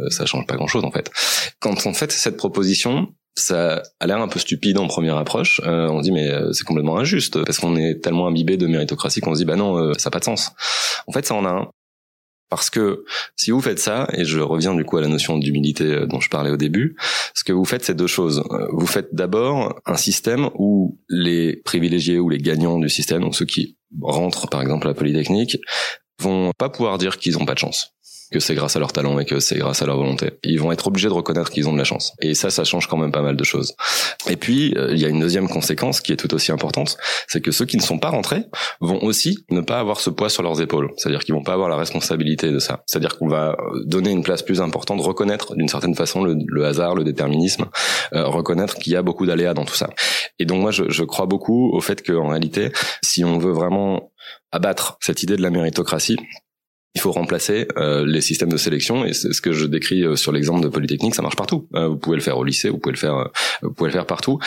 ça 0.09 0.25
change 0.25 0.47
pas 0.47 0.55
grand 0.55 0.67
chose 0.67 0.85
en 0.85 0.91
fait. 0.91 1.11
Quand 1.59 1.85
on 1.85 1.93
fait 1.93 2.11
cette 2.11 2.37
proposition, 2.37 3.13
ça 3.35 3.81
a 3.99 4.07
l'air 4.07 4.19
un 4.19 4.27
peu 4.27 4.39
stupide 4.39 4.77
en 4.77 4.87
première 4.87 5.17
approche. 5.17 5.61
Euh, 5.65 5.87
on 5.89 6.01
dit 6.01 6.11
mais 6.11 6.29
euh, 6.29 6.51
c'est 6.53 6.65
complètement 6.65 6.97
injuste 6.97 7.43
parce 7.45 7.59
qu'on 7.59 7.75
est 7.75 8.01
tellement 8.01 8.27
imbibé 8.27 8.57
de 8.57 8.67
méritocratie 8.67 9.21
qu'on 9.21 9.33
se 9.33 9.39
dit 9.39 9.45
bah 9.45 9.55
non 9.55 9.77
euh, 9.77 9.93
ça 9.97 10.09
n'a 10.09 10.11
pas 10.11 10.19
de 10.19 10.25
sens. 10.25 10.51
En 11.07 11.11
fait 11.11 11.25
ça 11.25 11.35
en 11.35 11.45
a 11.45 11.49
un. 11.49 11.71
Parce 12.49 12.69
que 12.69 13.05
si 13.37 13.51
vous 13.51 13.61
faites 13.61 13.79
ça, 13.79 14.09
et 14.11 14.25
je 14.25 14.41
reviens 14.41 14.75
du 14.75 14.83
coup 14.83 14.97
à 14.97 15.01
la 15.01 15.07
notion 15.07 15.37
d'humilité 15.37 16.05
dont 16.05 16.19
je 16.19 16.29
parlais 16.29 16.49
au 16.49 16.57
début, 16.57 16.97
ce 17.33 17.45
que 17.45 17.53
vous 17.53 17.63
faites, 17.63 17.85
c'est 17.85 17.95
deux 17.95 18.07
choses. 18.07 18.43
Vous 18.73 18.87
faites 18.87 19.15
d'abord 19.15 19.79
un 19.85 19.95
système 19.95 20.49
où 20.55 20.99
les 21.07 21.55
privilégiés 21.55 22.19
ou 22.19 22.27
les 22.27 22.39
gagnants 22.39 22.77
du 22.77 22.89
système, 22.89 23.21
donc 23.21 23.37
ceux 23.37 23.45
qui 23.45 23.77
rentrent 24.01 24.49
par 24.49 24.61
exemple 24.61 24.85
à 24.87 24.89
la 24.89 24.95
Polytechnique, 24.95 25.59
vont 26.19 26.51
pas 26.57 26.67
pouvoir 26.67 26.97
dire 26.97 27.19
qu'ils 27.19 27.37
ont 27.37 27.45
pas 27.45 27.53
de 27.53 27.59
chance 27.59 27.93
que 28.31 28.39
c'est 28.39 28.55
grâce 28.55 28.75
à 28.75 28.79
leur 28.79 28.93
talent 28.93 29.19
et 29.19 29.25
que 29.25 29.39
c'est 29.39 29.57
grâce 29.57 29.81
à 29.81 29.85
leur 29.85 29.97
volonté. 29.97 30.31
Ils 30.43 30.59
vont 30.59 30.71
être 30.71 30.87
obligés 30.87 31.09
de 31.09 31.13
reconnaître 31.13 31.51
qu'ils 31.51 31.67
ont 31.67 31.73
de 31.73 31.77
la 31.77 31.83
chance. 31.83 32.13
Et 32.21 32.33
ça, 32.33 32.49
ça 32.49 32.63
change 32.63 32.87
quand 32.87 32.97
même 32.97 33.11
pas 33.11 33.21
mal 33.21 33.35
de 33.35 33.43
choses. 33.43 33.75
Et 34.29 34.37
puis, 34.37 34.73
euh, 34.77 34.91
il 34.93 34.99
y 34.99 35.05
a 35.05 35.09
une 35.09 35.19
deuxième 35.19 35.49
conséquence 35.49 35.99
qui 35.99 36.13
est 36.13 36.17
tout 36.17 36.33
aussi 36.33 36.51
importante, 36.51 36.97
c'est 37.27 37.41
que 37.41 37.51
ceux 37.51 37.65
qui 37.65 37.77
ne 37.77 37.81
sont 37.81 37.99
pas 37.99 38.09
rentrés 38.09 38.45
vont 38.79 39.03
aussi 39.03 39.45
ne 39.49 39.61
pas 39.61 39.79
avoir 39.79 39.99
ce 39.99 40.09
poids 40.09 40.29
sur 40.29 40.43
leurs 40.43 40.61
épaules. 40.61 40.91
C'est-à-dire 40.97 41.23
qu'ils 41.23 41.35
vont 41.35 41.43
pas 41.43 41.53
avoir 41.53 41.69
la 41.69 41.75
responsabilité 41.75 42.51
de 42.51 42.59
ça. 42.59 42.83
C'est-à-dire 42.85 43.17
qu'on 43.17 43.27
va 43.27 43.57
donner 43.85 44.11
une 44.11 44.23
place 44.23 44.43
plus 44.43 44.61
importante, 44.61 45.01
reconnaître 45.01 45.55
d'une 45.55 45.67
certaine 45.67 45.95
façon 45.95 46.23
le, 46.23 46.65
hasard, 46.65 46.95
le 46.95 47.03
déterminisme, 47.03 47.65
euh, 48.13 48.25
reconnaître 48.27 48.75
qu'il 48.75 48.93
y 48.93 48.95
a 48.95 49.01
beaucoup 49.01 49.25
d'aléas 49.25 49.53
dans 49.53 49.65
tout 49.65 49.75
ça. 49.75 49.89
Et 50.39 50.45
donc 50.45 50.61
moi, 50.61 50.71
je, 50.71 50.85
je 50.89 51.03
crois 51.03 51.25
beaucoup 51.25 51.69
au 51.73 51.81
fait 51.81 52.05
qu'en 52.05 52.29
réalité, 52.29 52.71
si 53.03 53.25
on 53.25 53.37
veut 53.37 53.51
vraiment 53.51 54.11
abattre 54.51 54.97
cette 55.01 55.23
idée 55.23 55.35
de 55.35 55.41
la 55.41 55.49
méritocratie, 55.49 56.17
il 56.93 57.01
faut 57.01 57.11
remplacer 57.11 57.67
euh, 57.77 58.05
les 58.05 58.21
systèmes 58.21 58.49
de 58.49 58.57
sélection 58.57 59.05
et 59.05 59.13
c'est 59.13 59.33
ce 59.33 59.41
que 59.41 59.53
je 59.53 59.65
décris 59.65 60.03
euh, 60.03 60.15
sur 60.15 60.31
l'exemple 60.31 60.61
de 60.61 60.67
Polytechnique, 60.67 61.15
ça 61.15 61.21
marche 61.21 61.35
partout. 61.35 61.67
Euh, 61.73 61.87
vous 61.87 61.97
pouvez 61.97 62.17
le 62.17 62.21
faire 62.21 62.37
au 62.37 62.43
lycée, 62.43 62.69
vous 62.69 62.77
pouvez 62.77 62.93
le 62.93 62.99
faire, 62.99 63.29
vous 63.61 63.73
pouvez 63.73 63.89
le 63.89 63.93
faire 63.93 64.05
partout. 64.05 64.39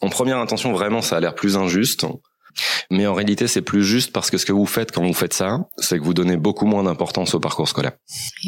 En 0.00 0.08
première 0.08 0.38
intention, 0.38 0.72
vraiment, 0.72 1.02
ça 1.02 1.16
a 1.16 1.20
l'air 1.20 1.34
plus 1.34 1.56
injuste. 1.56 2.06
Mais 2.90 3.06
en 3.06 3.14
réalité, 3.14 3.46
c'est 3.48 3.62
plus 3.62 3.84
juste 3.84 4.12
parce 4.12 4.30
que 4.30 4.38
ce 4.38 4.46
que 4.46 4.52
vous 4.52 4.66
faites 4.66 4.92
quand 4.92 5.04
vous 5.04 5.12
faites 5.12 5.34
ça, 5.34 5.60
c'est 5.76 5.98
que 5.98 6.04
vous 6.04 6.14
donnez 6.14 6.36
beaucoup 6.36 6.66
moins 6.66 6.82
d'importance 6.82 7.34
au 7.34 7.40
parcours 7.40 7.68
scolaire. 7.68 7.92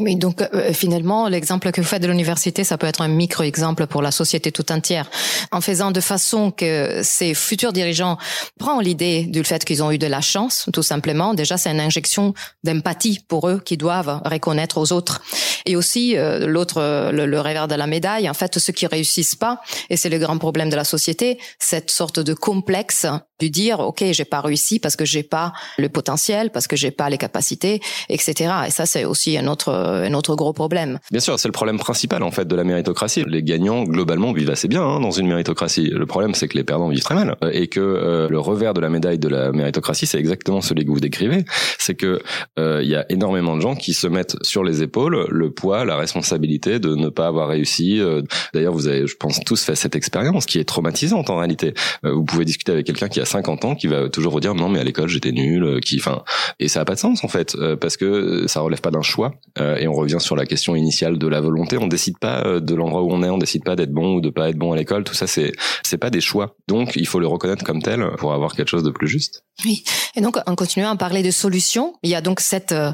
Mais 0.00 0.14
donc, 0.14 0.42
euh, 0.42 0.72
finalement, 0.72 1.28
l'exemple 1.28 1.70
que 1.72 1.80
vous 1.80 1.86
faites 1.86 2.02
de 2.02 2.08
l'université, 2.08 2.64
ça 2.64 2.78
peut 2.78 2.86
être 2.86 3.02
un 3.02 3.08
micro-exemple 3.08 3.86
pour 3.86 4.02
la 4.02 4.10
société 4.10 4.52
tout 4.52 4.70
entière. 4.72 5.10
En 5.52 5.60
faisant 5.60 5.90
de 5.90 6.00
façon 6.00 6.50
que 6.50 7.00
ces 7.02 7.34
futurs 7.34 7.72
dirigeants 7.72 8.18
prennent 8.58 8.80
l'idée 8.80 9.24
du 9.24 9.44
fait 9.44 9.64
qu'ils 9.64 9.82
ont 9.82 9.90
eu 9.90 9.98
de 9.98 10.06
la 10.06 10.20
chance, 10.20 10.68
tout 10.72 10.82
simplement. 10.82 11.34
Déjà, 11.34 11.56
c'est 11.56 11.70
une 11.70 11.80
injection 11.80 12.34
d'empathie 12.64 13.20
pour 13.28 13.48
eux 13.48 13.60
qui 13.64 13.76
doivent 13.76 14.20
reconnaître 14.24 14.78
aux 14.78 14.92
autres. 14.92 15.22
Et 15.66 15.76
aussi, 15.76 16.16
euh, 16.16 16.46
l'autre, 16.46 17.10
le, 17.12 17.26
le 17.26 17.40
revers 17.40 17.68
de 17.68 17.74
la 17.74 17.86
médaille, 17.86 18.28
en 18.28 18.34
fait, 18.34 18.58
ceux 18.58 18.72
qui 18.72 18.86
réussissent 18.86 19.36
pas, 19.36 19.60
et 19.90 19.96
c'est 19.96 20.08
le 20.08 20.18
grand 20.18 20.38
problème 20.38 20.70
de 20.70 20.76
la 20.76 20.84
société, 20.84 21.38
cette 21.58 21.90
sorte 21.90 22.20
de 22.20 22.34
complexe 22.34 23.06
du 23.38 23.50
dire, 23.50 23.80
OK, 23.80 23.99
j'ai 24.12 24.24
pas 24.24 24.40
réussi 24.40 24.78
parce 24.78 24.96
que 24.96 25.04
j'ai 25.04 25.22
pas 25.22 25.52
le 25.78 25.88
potentiel, 25.88 26.50
parce 26.50 26.66
que 26.66 26.76
j'ai 26.76 26.90
pas 26.90 27.10
les 27.10 27.18
capacités, 27.18 27.80
etc. 28.08 28.52
Et 28.66 28.70
ça, 28.70 28.86
c'est 28.86 29.04
aussi 29.04 29.36
un 29.38 29.46
autre, 29.46 29.72
un 29.72 30.12
autre 30.14 30.34
gros 30.34 30.52
problème. 30.52 30.98
Bien 31.10 31.20
sûr, 31.20 31.38
c'est 31.38 31.48
le 31.48 31.52
problème 31.52 31.78
principal 31.78 32.22
en 32.22 32.30
fait 32.30 32.46
de 32.46 32.56
la 32.56 32.64
méritocratie. 32.64 33.24
Les 33.26 33.42
gagnants 33.42 33.84
globalement 33.84 34.32
vivent 34.32 34.50
assez 34.50 34.68
bien 34.68 34.82
hein, 34.82 35.00
dans 35.00 35.10
une 35.10 35.28
méritocratie. 35.28 35.90
Le 35.90 36.06
problème, 36.06 36.34
c'est 36.34 36.48
que 36.48 36.56
les 36.56 36.64
perdants 36.64 36.88
vivent 36.88 37.02
très 37.02 37.14
mal 37.14 37.36
et 37.52 37.68
que 37.68 37.80
euh, 37.80 38.28
le 38.28 38.38
revers 38.38 38.74
de 38.74 38.80
la 38.80 38.88
médaille 38.88 39.18
de 39.18 39.28
la 39.28 39.52
méritocratie, 39.52 40.06
c'est 40.06 40.18
exactement 40.18 40.60
celui 40.60 40.84
que 40.84 40.90
vous 40.90 41.00
décrivez. 41.00 41.44
C'est 41.78 41.94
que 41.94 42.20
euh, 42.58 42.80
il 42.82 42.88
y 42.88 42.96
a 42.96 43.04
énormément 43.10 43.56
de 43.56 43.60
gens 43.60 43.74
qui 43.74 43.94
se 43.94 44.06
mettent 44.06 44.36
sur 44.42 44.64
les 44.64 44.82
épaules 44.82 45.26
le 45.28 45.50
poids, 45.50 45.84
la 45.84 45.96
responsabilité 45.96 46.78
de 46.78 46.94
ne 46.94 47.08
pas 47.08 47.26
avoir 47.26 47.48
réussi. 47.48 48.00
Euh, 48.00 48.22
d'ailleurs, 48.54 48.72
vous 48.72 48.86
avez, 48.86 49.06
je 49.06 49.16
pense, 49.16 49.40
tous 49.40 49.62
fait 49.62 49.74
cette 49.74 49.96
expérience 49.96 50.46
qui 50.46 50.58
est 50.58 50.64
traumatisante 50.64 51.30
en 51.30 51.36
réalité. 51.36 51.74
vous 52.02 52.24
pouvez 52.24 52.44
discuter 52.44 52.72
avec 52.72 52.86
quelqu'un 52.86 53.08
qui 53.08 53.20
a 53.20 53.24
50 53.24 53.64
ans, 53.64 53.74
qui 53.80 53.86
va 53.86 54.08
toujours 54.08 54.32
vous 54.32 54.40
dire 54.40 54.54
non 54.54 54.68
mais 54.68 54.78
à 54.78 54.84
l'école 54.84 55.08
j'étais 55.08 55.32
nul, 55.32 55.64
euh, 55.64 55.80
qui, 55.80 55.96
enfin, 55.98 56.22
et 56.58 56.68
ça 56.68 56.80
a 56.80 56.84
pas 56.84 56.94
de 56.94 56.98
sens 56.98 57.24
en 57.24 57.28
fait 57.28 57.54
euh, 57.56 57.76
parce 57.76 57.96
que 57.96 58.46
ça 58.46 58.60
relève 58.60 58.80
pas 58.80 58.90
d'un 58.90 59.02
choix 59.02 59.32
euh, 59.58 59.76
et 59.76 59.88
on 59.88 59.94
revient 59.94 60.18
sur 60.20 60.36
la 60.36 60.46
question 60.46 60.76
initiale 60.76 61.18
de 61.18 61.26
la 61.26 61.40
volonté. 61.40 61.78
On 61.78 61.86
décide 61.86 62.18
pas 62.18 62.60
de 62.60 62.74
l'endroit 62.74 63.02
où 63.02 63.10
on 63.10 63.22
est, 63.22 63.30
on 63.30 63.38
décide 63.38 63.64
pas 63.64 63.76
d'être 63.76 63.92
bon 63.92 64.16
ou 64.16 64.20
de 64.20 64.30
pas 64.30 64.50
être 64.50 64.58
bon 64.58 64.72
à 64.72 64.76
l'école. 64.76 65.04
Tout 65.04 65.14
ça 65.14 65.26
c'est 65.26 65.52
c'est 65.82 65.98
pas 65.98 66.10
des 66.10 66.20
choix. 66.20 66.56
Donc 66.68 66.96
il 66.96 67.06
faut 67.06 67.20
le 67.20 67.26
reconnaître 67.26 67.64
comme 67.64 67.82
tel 67.82 68.06
pour 68.18 68.32
avoir 68.32 68.54
quelque 68.54 68.68
chose 68.68 68.82
de 68.82 68.90
plus 68.90 69.08
juste. 69.08 69.44
Oui. 69.64 69.82
Et 70.14 70.20
donc 70.20 70.36
en 70.46 70.54
continuant 70.54 70.90
à 70.90 70.96
parler 70.96 71.22
de 71.22 71.30
solutions, 71.30 71.94
il 72.02 72.10
y 72.10 72.14
a 72.14 72.20
donc 72.20 72.40
cette 72.40 72.72
euh, 72.72 72.92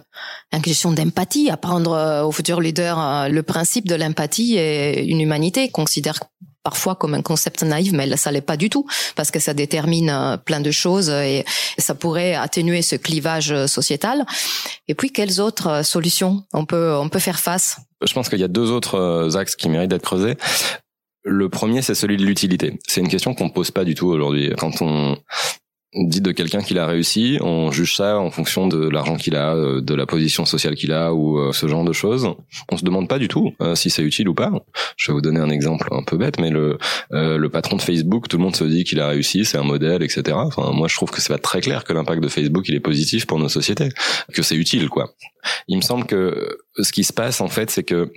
question 0.62 0.92
d'empathie, 0.92 1.50
apprendre 1.50 2.24
aux 2.24 2.32
futurs 2.32 2.60
leaders 2.60 3.28
le 3.28 3.42
principe 3.42 3.88
de 3.88 3.94
l'empathie 3.94 4.56
et 4.56 5.04
une 5.04 5.20
humanité 5.20 5.68
considère 5.68 6.20
parfois 6.66 6.96
comme 6.96 7.14
un 7.14 7.22
concept 7.22 7.62
naïf, 7.62 7.92
mais 7.92 8.16
ça 8.16 8.32
l'est 8.32 8.40
pas 8.40 8.56
du 8.56 8.70
tout 8.70 8.88
parce 9.14 9.30
que 9.30 9.38
ça 9.38 9.54
détermine 9.54 10.10
euh, 10.10 10.36
plein 10.36 10.58
de 10.58 10.72
choses 10.72 11.10
et 11.10 11.44
ça 11.78 11.94
pourrait 11.94 12.34
atténuer 12.34 12.82
ce 12.82 12.96
clivage 12.96 13.52
euh, 13.52 13.68
sociétal. 13.68 14.26
Et 14.88 14.96
puis, 14.96 15.12
quelles 15.12 15.40
autres 15.40 15.68
euh, 15.68 15.82
solutions 15.84 16.42
on 16.52 16.64
peut 16.64 16.92
on 16.96 17.08
peut 17.08 17.20
faire 17.20 17.38
face? 17.38 17.76
Je 18.04 18.12
pense 18.14 18.28
qu'il 18.28 18.40
y 18.40 18.44
a 18.44 18.48
deux 18.48 18.72
autres 18.72 19.36
axes 19.36 19.54
qui 19.54 19.68
méritent 19.68 19.90
d'être 19.90 20.02
creusés. 20.02 20.34
Le 21.22 21.48
premier, 21.48 21.82
c'est 21.82 21.94
celui 21.94 22.16
de 22.16 22.24
l'utilité. 22.24 22.80
C'est 22.88 23.00
une 23.00 23.08
question 23.08 23.32
qu'on 23.32 23.48
pose 23.48 23.70
pas 23.70 23.84
du 23.84 23.94
tout 23.94 24.08
aujourd'hui. 24.08 24.52
Quand 24.58 24.82
on 24.82 25.16
dit 25.94 26.20
de 26.20 26.32
quelqu'un 26.32 26.60
qu'il 26.60 26.78
a 26.78 26.86
réussi, 26.86 27.38
on 27.40 27.70
juge 27.70 27.96
ça 27.96 28.18
en 28.18 28.30
fonction 28.30 28.66
de 28.66 28.88
l'argent 28.88 29.16
qu'il 29.16 29.36
a, 29.36 29.54
euh, 29.54 29.80
de 29.80 29.94
la 29.94 30.06
position 30.06 30.44
sociale 30.44 30.74
qu'il 30.74 30.92
a 30.92 31.14
ou 31.14 31.38
euh, 31.38 31.52
ce 31.52 31.68
genre 31.68 31.84
de 31.84 31.92
choses. 31.92 32.34
On 32.70 32.76
se 32.76 32.84
demande 32.84 33.08
pas 33.08 33.18
du 33.18 33.28
tout 33.28 33.54
euh, 33.62 33.74
si 33.74 33.88
c'est 33.88 34.02
utile 34.02 34.28
ou 34.28 34.34
pas. 34.34 34.52
Je 34.96 35.10
vais 35.10 35.14
vous 35.14 35.20
donner 35.20 35.40
un 35.40 35.48
exemple 35.48 35.88
un 35.92 36.02
peu 36.02 36.16
bête, 36.16 36.38
mais 36.38 36.50
le 36.50 36.78
le 37.10 37.48
patron 37.48 37.76
de 37.76 37.82
Facebook, 37.82 38.28
tout 38.28 38.36
le 38.36 38.42
monde 38.42 38.56
se 38.56 38.64
dit 38.64 38.84
qu'il 38.84 39.00
a 39.00 39.08
réussi, 39.08 39.44
c'est 39.44 39.58
un 39.58 39.62
modèle, 39.62 40.02
etc. 40.02 40.36
Enfin, 40.36 40.72
moi, 40.72 40.88
je 40.88 40.96
trouve 40.96 41.10
que 41.10 41.20
c'est 41.20 41.32
pas 41.32 41.38
très 41.38 41.60
clair 41.60 41.84
que 41.84 41.92
l'impact 41.92 42.22
de 42.22 42.28
Facebook 42.28 42.68
il 42.68 42.74
est 42.74 42.80
positif 42.80 43.26
pour 43.26 43.38
nos 43.38 43.48
sociétés, 43.48 43.88
que 44.32 44.42
c'est 44.42 44.56
utile, 44.56 44.88
quoi. 44.88 45.14
Il 45.68 45.76
me 45.76 45.82
semble 45.82 46.06
que 46.06 46.58
ce 46.78 46.92
qui 46.92 47.04
se 47.04 47.12
passe 47.12 47.40
en 47.40 47.48
fait, 47.48 47.70
c'est 47.70 47.84
que 47.84 48.12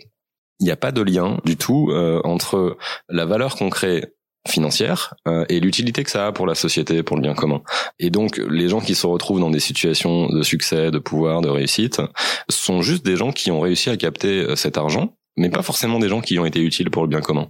il 0.59 0.65
n'y 0.65 0.71
a 0.71 0.75
pas 0.75 0.91
de 0.91 1.01
lien 1.01 1.39
du 1.45 1.55
tout 1.55 1.91
entre 2.25 2.77
la 3.07 3.25
valeur 3.25 3.55
qu'on 3.55 3.69
crée 3.69 4.03
financière 4.47 5.13
euh, 5.27 5.45
et 5.49 5.59
l'utilité 5.59 6.03
que 6.03 6.11
ça 6.11 6.27
a 6.27 6.31
pour 6.31 6.47
la 6.47 6.55
société, 6.55 7.03
pour 7.03 7.17
le 7.17 7.21
bien 7.21 7.33
commun. 7.33 7.61
Et 7.99 8.09
donc 8.09 8.37
les 8.49 8.69
gens 8.69 8.79
qui 8.79 8.95
se 8.95 9.05
retrouvent 9.05 9.39
dans 9.39 9.49
des 9.49 9.59
situations 9.59 10.29
de 10.29 10.43
succès, 10.43 10.91
de 10.91 10.99
pouvoir, 10.99 11.41
de 11.41 11.49
réussite, 11.49 12.01
sont 12.49 12.81
juste 12.81 13.05
des 13.05 13.15
gens 13.15 13.31
qui 13.31 13.51
ont 13.51 13.59
réussi 13.59 13.89
à 13.89 13.97
capter 13.97 14.41
euh, 14.41 14.55
cet 14.55 14.77
argent 14.77 15.13
mais 15.37 15.49
pas 15.49 15.61
forcément 15.61 15.99
des 15.99 16.09
gens 16.09 16.19
qui 16.19 16.37
ont 16.37 16.45
été 16.45 16.59
utiles 16.59 16.91
pour 16.91 17.01
le 17.01 17.07
bien 17.07 17.21
commun. 17.21 17.47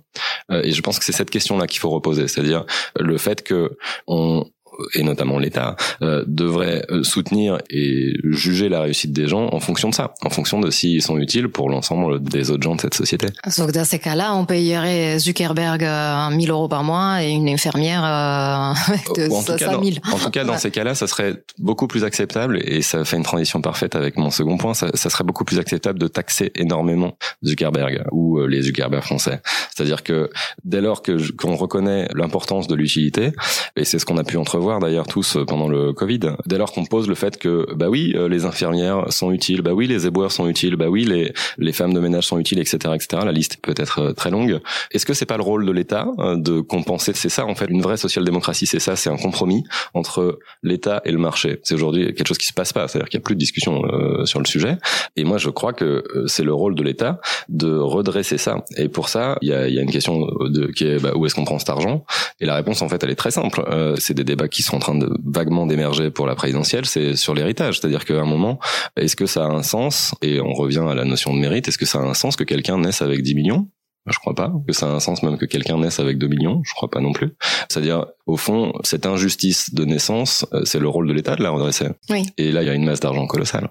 Euh, 0.52 0.62
et 0.64 0.72
je 0.72 0.82
pense 0.82 1.00
que 1.00 1.06
c'est 1.06 1.12
cette 1.12 1.32
question-là 1.32 1.66
qu'il 1.66 1.80
faut 1.80 1.90
reposer, 1.90 2.28
c'est-à-dire 2.28 2.66
le 2.98 3.18
fait 3.18 3.42
que 3.42 3.78
on, 4.06 4.46
et 4.94 5.04
notamment 5.04 5.40
l'État, 5.40 5.76
euh, 6.02 6.24
devrait 6.28 6.84
euh, 6.90 7.04
soutenir 7.04 7.58
et 7.70 8.14
juger 8.24 8.70
la 8.70 8.82
réussite 8.82 9.12
des 9.12 9.28
gens 9.28 9.50
en 9.52 9.60
fonction 9.60 9.90
de 9.90 9.96
ça, 9.96 10.14
en 10.24 10.30
fonction 10.30 10.60
de 10.60 10.70
s'ils 10.70 11.02
sont 11.02 11.18
utiles 11.18 11.50
pour 11.50 11.70
l'ensemble 11.70 12.22
des 12.22 12.52
autres 12.52 12.64
gens 12.64 12.76
de 12.76 12.82
cette 12.82 12.94
société. 12.94 13.28
Donc 13.58 13.72
dans 13.72 13.86
ces 13.86 14.00
cas-là, 14.00 14.36
on 14.36 14.46
payerait 14.46 15.20
Zuckerberg 15.20 15.84
euh, 15.84 16.30
1000 16.30 16.50
euros 16.52 16.68
par 16.68 16.84
mois 16.84 17.24
et 17.24 17.30
une 17.30 17.50
infirmière 17.50 18.04
euh, 18.04 18.74
de 19.16 19.30
en 19.32 19.84
000. 19.84 19.98
en 20.12 20.18
tout 20.18 20.30
cas, 20.30 20.44
dans 20.44 20.58
ces 20.58 20.72
cas-là, 20.72 20.96
ça 20.96 21.08
serait 21.08 21.44
beaucoup 21.58 21.88
plus 21.88 22.04
acceptable 22.04 22.60
et 22.64 22.82
ça 22.82 23.04
fait 23.06 23.18
une 23.18 23.24
transition 23.24 23.62
parfaite 23.62 23.96
avec 23.96 24.18
mon 24.18 24.30
second 24.30 24.58
point. 24.58 24.74
Ça, 24.74 24.90
ça 24.94 25.10
serait 25.10 25.24
beaucoup 25.24 25.46
plus 25.46 25.60
acceptable 25.60 26.00
de 26.00 26.08
taxer 26.08 26.52
énormément 26.56 27.18
Zuckerberg 27.44 28.04
ou 28.12 28.40
les 28.46 28.62
Zuckerberg 28.64 29.04
français. 29.04 29.42
C'est-à-dire 29.76 30.04
que 30.04 30.30
dès 30.64 30.82
lors 30.82 31.02
que 31.02 31.32
qu'on 31.34 31.56
reconnaît 31.56 32.08
l'importance 32.16 32.68
de 32.68 32.76
l'utilité, 32.76 33.32
et 33.76 33.86
c'est 33.86 34.00
ce 34.00 34.06
qu'on 34.06 34.18
a 34.18 34.24
pu 34.24 34.38
entrevoir 34.38 34.69
d'ailleurs 34.78 35.08
tous 35.08 35.38
euh, 35.38 35.46
pendant 35.46 35.68
le 35.68 35.94
Covid. 35.94 36.20
Dès 36.46 36.60
lors 36.60 36.72
qu'on 36.72 36.86
pose 36.86 37.08
le 37.08 37.16
fait 37.16 37.40
que 37.40 37.66
bah 37.74 37.90
oui, 37.90 38.14
euh, 38.16 38.30
les 38.30 38.46
infirmières 38.46 39.12
sont 39.12 39.32
utiles, 39.32 39.64
bah 39.64 39.74
oui, 39.74 39.88
les 39.88 40.06
éboueurs 40.06 40.32
sont 40.32 40.48
utiles, 40.48 40.76
bah 40.76 40.90
oui, 40.90 41.06
les 41.06 41.34
les 41.58 41.74
femmes 41.74 41.94
de 41.94 42.00
ménage 42.00 42.28
sont 42.28 42.38
utiles, 42.38 42.60
etc., 42.60 42.78
etc. 42.94 43.24
La 43.26 43.32
liste 43.32 43.58
peut 43.62 43.74
être 43.76 44.00
euh, 44.00 44.14
très 44.14 44.30
longue. 44.30 44.60
Est-ce 44.92 45.06
que 45.06 45.16
c'est 45.16 45.26
pas 45.26 45.38
le 45.38 45.44
rôle 45.44 45.66
de 45.66 45.72
l'État 45.72 46.08
de 46.36 46.62
compenser? 46.62 47.14
C'est 47.16 47.30
ça 47.30 47.46
en 47.46 47.56
fait, 47.56 47.66
une 47.66 47.82
vraie 47.82 47.98
social-démocratie, 47.98 48.68
c'est 48.68 48.80
ça, 48.80 48.96
c'est 48.96 49.10
un 49.10 49.18
compromis 49.18 49.64
entre 49.94 50.40
l'État 50.62 51.02
et 51.06 51.12
le 51.12 51.18
marché. 51.18 51.60
C'est 51.64 51.74
aujourd'hui 51.74 52.06
quelque 52.14 52.28
chose 52.28 52.38
qui 52.38 52.46
se 52.46 52.54
passe 52.54 52.74
pas, 52.74 52.88
c'est-à-dire 52.88 53.10
qu'il 53.10 53.20
y 53.20 53.24
a 53.24 53.26
plus 53.26 53.36
de 53.36 53.40
discussion 53.40 53.82
sur 54.26 54.40
le 54.40 54.46
sujet. 54.46 54.78
Et 55.16 55.24
moi, 55.24 55.38
je 55.38 55.50
crois 55.50 55.74
que 55.74 56.04
c'est 56.28 56.44
le 56.44 56.54
rôle 56.54 56.76
de 56.76 56.84
l'État 56.84 57.20
de 57.48 57.72
redresser 57.76 58.38
ça. 58.38 58.64
Et 58.78 58.90
pour 58.90 59.10
ça, 59.10 59.38
il 59.42 59.50
y 59.50 59.54
a, 59.54 59.68
y 59.68 59.80
a 59.80 59.82
une 59.82 59.92
question 59.92 60.28
de 60.42 60.68
qui 60.68 60.86
est 60.86 61.02
bah, 61.02 61.14
où 61.16 61.26
est-ce 61.26 61.36
qu'on 61.36 61.46
prend 61.46 61.60
cet 61.60 61.70
argent? 61.70 62.06
Et 62.42 62.46
la 62.46 62.56
réponse, 62.56 62.82
en 62.82 62.90
fait, 62.90 63.04
elle 63.04 63.12
est 63.12 63.16
très 63.16 63.32
simple. 63.32 63.64
c'est 63.98 64.14
des 64.14 64.24
débats 64.24 64.50
qui 64.50 64.59
qui 64.60 64.64
sont 64.64 64.76
en 64.76 64.80
train 64.80 64.96
de 64.96 65.10
vaguement 65.24 65.66
d'émerger 65.66 66.12
pour 66.12 66.28
la 66.28 66.36
présidentielle, 66.36 66.86
c'est 66.86 67.16
sur 67.16 67.34
l'héritage. 67.34 67.80
C'est-à-dire 67.80 68.04
qu'à 68.04 68.20
un 68.20 68.26
moment, 68.26 68.60
est-ce 68.98 69.16
que 69.16 69.26
ça 69.26 69.46
a 69.46 69.48
un 69.48 69.64
sens 69.64 70.14
Et 70.22 70.42
on 70.42 70.52
revient 70.52 70.86
à 70.86 70.96
la 70.96 71.06
notion 71.06 71.34
de 71.34 71.40
mérite. 71.40 71.70
Est-ce 71.70 71.78
que 71.78 71.86
ça 71.86 72.00
a 72.00 72.02
un 72.02 72.14
sens 72.14 72.36
que 72.36 72.44
quelqu'un 72.44 72.78
naisse 72.78 73.02
avec 73.02 73.22
10 73.22 73.36
millions? 73.36 73.70
Je 74.06 74.20
crois 74.20 74.36
pas 74.36 74.52
que 74.68 74.74
ça 74.74 74.88
a 74.88 74.90
un 74.90 75.00
sens 75.00 75.24
même 75.24 75.38
que 75.38 75.46
quelqu'un 75.46 75.78
naisse 75.78 76.02
avec 76.02 76.18
2 76.18 76.28
millions, 76.28 76.62
je 76.66 76.74
crois 76.74 76.90
pas 76.90 77.00
non 77.00 77.14
plus. 77.14 77.36
C'est-à-dire 77.70 78.08
au 78.26 78.36
fond, 78.36 78.74
cette 78.84 79.06
injustice 79.06 79.74
de 79.74 79.86
naissance, 79.86 80.46
euh, 80.52 80.66
c'est 80.66 80.80
le 80.80 80.90
rôle 80.90 81.08
de 81.08 81.14
l'État 81.14 81.38
de 81.38 81.44
la 81.44 81.52
redresser. 81.52 81.88
Oui. 82.10 82.26
Et 82.38 82.52
là, 82.52 82.62
il 82.62 82.68
y 82.68 82.70
a 82.70 82.74
une 82.74 82.84
masse 82.84 83.00
d'argent 83.00 83.28
colossale. 83.28 83.70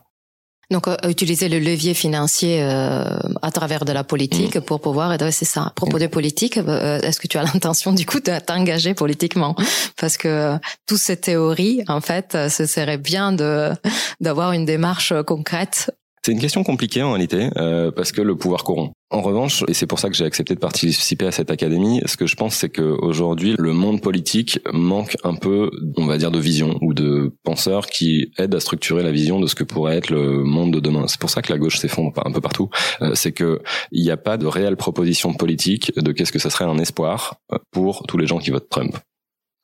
Donc, 0.71 0.87
euh, 0.87 0.97
utiliser 1.09 1.49
le 1.49 1.59
levier 1.59 1.95
financier 1.95 2.63
euh, 2.63 3.05
à 3.41 3.51
travers 3.51 3.87
de 3.87 3.93
la 3.93 4.05
politique 4.05 4.57
mm. 4.57 4.61
pour 4.61 4.81
pouvoir 4.81 5.11
adresser 5.11 5.47
ça. 5.47 5.63
À 5.63 5.71
propos 5.71 5.97
mm. 5.97 6.01
de 6.01 6.07
politique, 6.09 6.59
euh, 6.59 7.01
est-ce 7.01 7.21
que 7.21 7.27
tu 7.27 7.39
as 7.39 7.43
l'intention 7.55 7.93
du 7.93 8.05
coup 8.05 8.21
de 8.21 8.39
t'engager 8.39 8.93
politiquement? 8.93 9.57
Parce 9.99 10.19
que 10.19 10.59
toutes 10.87 10.99
ces 10.99 11.17
théories, 11.17 11.83
en 11.89 12.03
fait, 12.03 12.37
ce 12.51 12.67
serait 12.67 12.99
bien 12.99 13.33
de 13.33 13.73
d'avoir 14.21 14.53
une 14.53 14.67
démarche 14.67 15.15
concrète 15.27 15.91
C'est 16.29 16.35
une 16.35 16.41
question 16.41 16.63
compliquée 16.63 17.03
en 17.03 17.13
réalité, 17.13 17.49
euh, 17.57 17.91
parce 17.91 18.13
que 18.13 18.21
le 18.21 18.37
pouvoir 18.37 18.63
corrompt. 18.63 18.93
En 19.09 19.23
revanche, 19.23 19.65
et 19.67 19.73
c'est 19.73 19.87
pour 19.87 19.99
ça 19.99 20.11
que 20.11 20.15
j'ai 20.15 20.27
accepté 20.27 20.55
de 20.55 20.61
participer 20.61 21.27
à 21.27 21.33
cette 21.33 21.51
académie, 21.51 22.03
ce 22.05 22.19
que 22.19 22.27
je 22.27 22.37
pense, 22.37 22.55
c'est 22.55 22.69
qu'aujourd'hui, 22.69 23.55
le 23.59 23.73
monde 23.73 24.03
politique 24.03 24.61
manque 24.71 25.17
un 25.25 25.37
peu, 25.37 25.71
on 25.97 26.05
va 26.05 26.19
dire, 26.19 26.31
de 26.31 26.39
vision 26.39 26.77
ou 26.83 26.93
de 26.93 27.35
penseurs 27.45 27.87
qui 27.87 28.31
aident 28.37 28.55
à 28.57 28.61
structurer 28.61 29.03
la 29.03 29.11
vision 29.11 29.41
de 29.41 29.47
ce 29.47 29.55
que 29.55 29.65
pourrait 29.65 29.97
être 29.97 30.11
le 30.11 30.45
monde 30.45 30.71
de 30.71 30.81
demain. 30.81 31.07
C'est 31.09 31.19
pour 31.19 31.31
ça 31.31 31.41
que 31.41 31.51
la 31.51 31.59
gauche 31.59 31.79
s'effondre 31.79 32.13
un 32.23 32.31
peu 32.31 32.43
partout. 32.43 32.69
Euh, 33.01 33.15
c'est 33.15 33.33
que 33.33 33.63
il 33.91 34.03
n'y 34.03 34.11
a 34.11 34.19
pas 34.19 34.37
de 34.37 34.45
réelle 34.45 34.77
proposition 34.77 35.33
politique 35.33 35.93
de 35.97 36.13
qu'est-ce 36.13 36.33
que 36.33 36.39
ça 36.39 36.51
serait 36.51 36.67
un 36.67 36.77
espoir 36.77 37.37
euh, 37.55 37.59
pour 37.71 38.03
tous 38.07 38.19
les 38.19 38.27
gens 38.27 38.37
qui 38.37 38.51
votent 38.51 38.69
Trump 38.69 38.99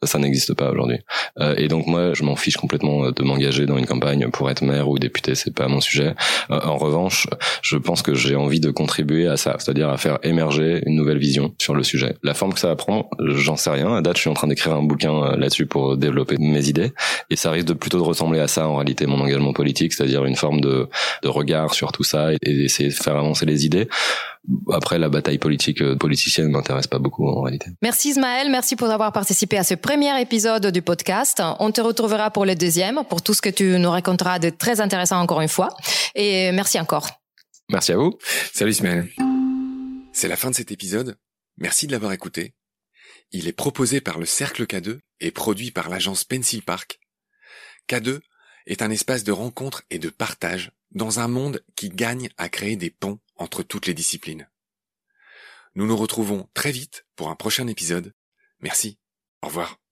ça 0.07 0.19
n'existe 0.19 0.55
pas 0.55 0.71
aujourd'hui. 0.71 0.99
Euh, 1.41 1.55
et 1.57 1.69
donc 1.69 1.87
moi, 1.87 2.15
je 2.15 2.23
m'en 2.25 2.37
fiche 2.37 2.57
complètement 2.57 3.11
de 3.11 3.23
m'engager 3.23 3.67
dans 3.67 3.79
une 3.79 3.87
campagne 3.87 4.29
pour 4.31 4.51
être 4.51 4.63
maire 4.63 4.89
ou 4.89 4.99
député, 4.99 5.35
c'est 5.35 5.55
pas 5.55 5.69
mon 5.69 5.81
sujet. 5.81 6.15
Euh, 6.51 6.61
en 6.63 6.77
revanche, 6.77 7.27
je 7.63 7.77
pense 7.77 8.03
que 8.03 8.15
j'ai 8.15 8.37
envie 8.37 8.61
de 8.61 8.71
contribuer 8.71 9.27
à 9.27 9.37
ça, 9.37 9.57
c'est-à-dire 9.59 9.89
à 9.89 9.97
faire 9.97 10.19
émerger 10.23 10.83
une 10.87 10.97
nouvelle 10.97 11.19
vision 11.19 11.55
sur 11.59 11.75
le 11.75 11.83
sujet. 11.83 12.17
La 12.23 12.35
forme 12.35 12.53
que 12.53 12.61
ça 12.61 12.69
va 12.69 12.77
prendre, 12.77 13.09
j'en 13.19 13.57
sais 13.57 13.71
rien. 13.71 13.95
À 13.95 14.01
date, 14.03 14.17
je 14.17 14.23
suis 14.23 14.31
en 14.31 14.35
train 14.35 14.49
d'écrire 14.49 14.75
un 14.75 14.83
bouquin 14.83 15.15
euh, 15.15 15.37
là-dessus 15.37 15.67
pour 15.67 15.97
développer 15.97 16.37
mes 16.39 16.69
idées, 16.69 16.93
et 17.31 17.37
ça 17.37 17.51
risque 17.51 17.67
de 17.67 17.75
plutôt 17.75 17.99
de 17.99 18.03
ressembler 18.03 18.41
à 18.41 18.49
ça 18.49 18.69
en 18.69 18.77
réalité 18.77 19.07
mon 19.07 19.21
engagement 19.21 19.53
politique, 19.53 19.93
c'est-à-dire 19.93 20.25
une 20.25 20.37
forme 20.37 20.61
de, 20.61 20.89
de 21.23 21.29
regard 21.29 21.75
sur 21.75 21.93
tout 21.93 22.05
ça 22.05 22.33
et, 22.33 22.39
et 22.43 22.55
d'essayer 22.55 22.89
de 22.89 22.95
faire 22.95 23.17
avancer 23.17 23.47
les 23.47 23.67
idées. 23.67 23.89
Après, 24.71 24.99
la 24.99 25.09
bataille 25.09 25.39
politique 25.39 25.81
euh, 25.81 25.97
politicienne 25.97 26.51
m'intéresse 26.51 26.87
pas 26.87 26.99
beaucoup 26.99 27.27
en 27.27 27.43
réalité. 27.43 27.71
Merci 27.81 28.11
Ismaël, 28.11 28.51
merci 28.51 28.77
pour 28.77 28.89
avoir 28.91 29.13
participé 29.13 29.57
à 29.57 29.65
ce 29.65 29.75
premier 29.75 30.21
épisode 30.21 30.67
du 30.67 30.83
podcast. 30.83 31.43
On 31.61 31.71
te 31.73 31.81
retrouvera 31.81 32.31
pour 32.31 32.45
le 32.45 32.55
deuxième, 32.55 33.05
pour 33.09 33.23
tout 33.23 33.33
ce 33.33 33.41
que 33.41 33.49
tu 33.49 33.79
nous 33.79 33.91
raconteras 33.91 34.39
de 34.39 34.51
très 34.51 34.81
intéressant 34.81 35.19
encore 35.19 35.41
une 35.41 35.49
fois. 35.49 35.71
Et 36.15 36.53
merci 36.53 36.79
encore. 36.79 37.09
Merci 37.71 37.93
à 37.93 37.97
vous. 37.97 38.19
Salut 38.53 38.73
Ismaël. 38.73 39.09
C'est 40.13 40.29
la 40.29 40.37
fin 40.37 40.51
de 40.51 40.55
cet 40.55 40.71
épisode. 40.71 41.17
Merci 41.57 41.87
de 41.87 41.93
l'avoir 41.93 42.13
écouté. 42.13 42.55
Il 43.33 43.49
est 43.49 43.53
proposé 43.53 44.01
par 44.01 44.19
le 44.19 44.27
Cercle 44.27 44.65
K2 44.65 44.99
et 45.21 45.31
produit 45.31 45.71
par 45.71 45.89
l'agence 45.89 46.25
Pencil 46.25 46.63
Park. 46.63 47.01
K2 47.89 48.21
est 48.67 48.83
un 48.83 48.91
espace 48.91 49.25
de 49.25 49.33
rencontre 49.33 49.83
et 49.91 49.99
de 49.99 50.11
partage 50.11 50.73
dans 50.93 51.21
un 51.21 51.29
monde 51.29 51.63
qui 51.77 51.89
gagne 51.89 52.29
à 52.37 52.49
créer 52.49 52.77
des 52.77 52.91
ponts 52.91 53.19
entre 53.37 53.63
toutes 53.63 53.87
les 53.87 53.95
disciplines. 53.95 54.49
Nous 55.75 55.87
nous 55.87 55.97
retrouvons 55.97 56.49
très 56.55 56.71
vite 56.71 57.07
pour 57.17 57.31
un 57.31 57.37
prochain 57.37 57.67
épisode. 57.67 58.15
Merci. 58.61 58.99
Au 59.43 59.49
revoir. 59.49 59.84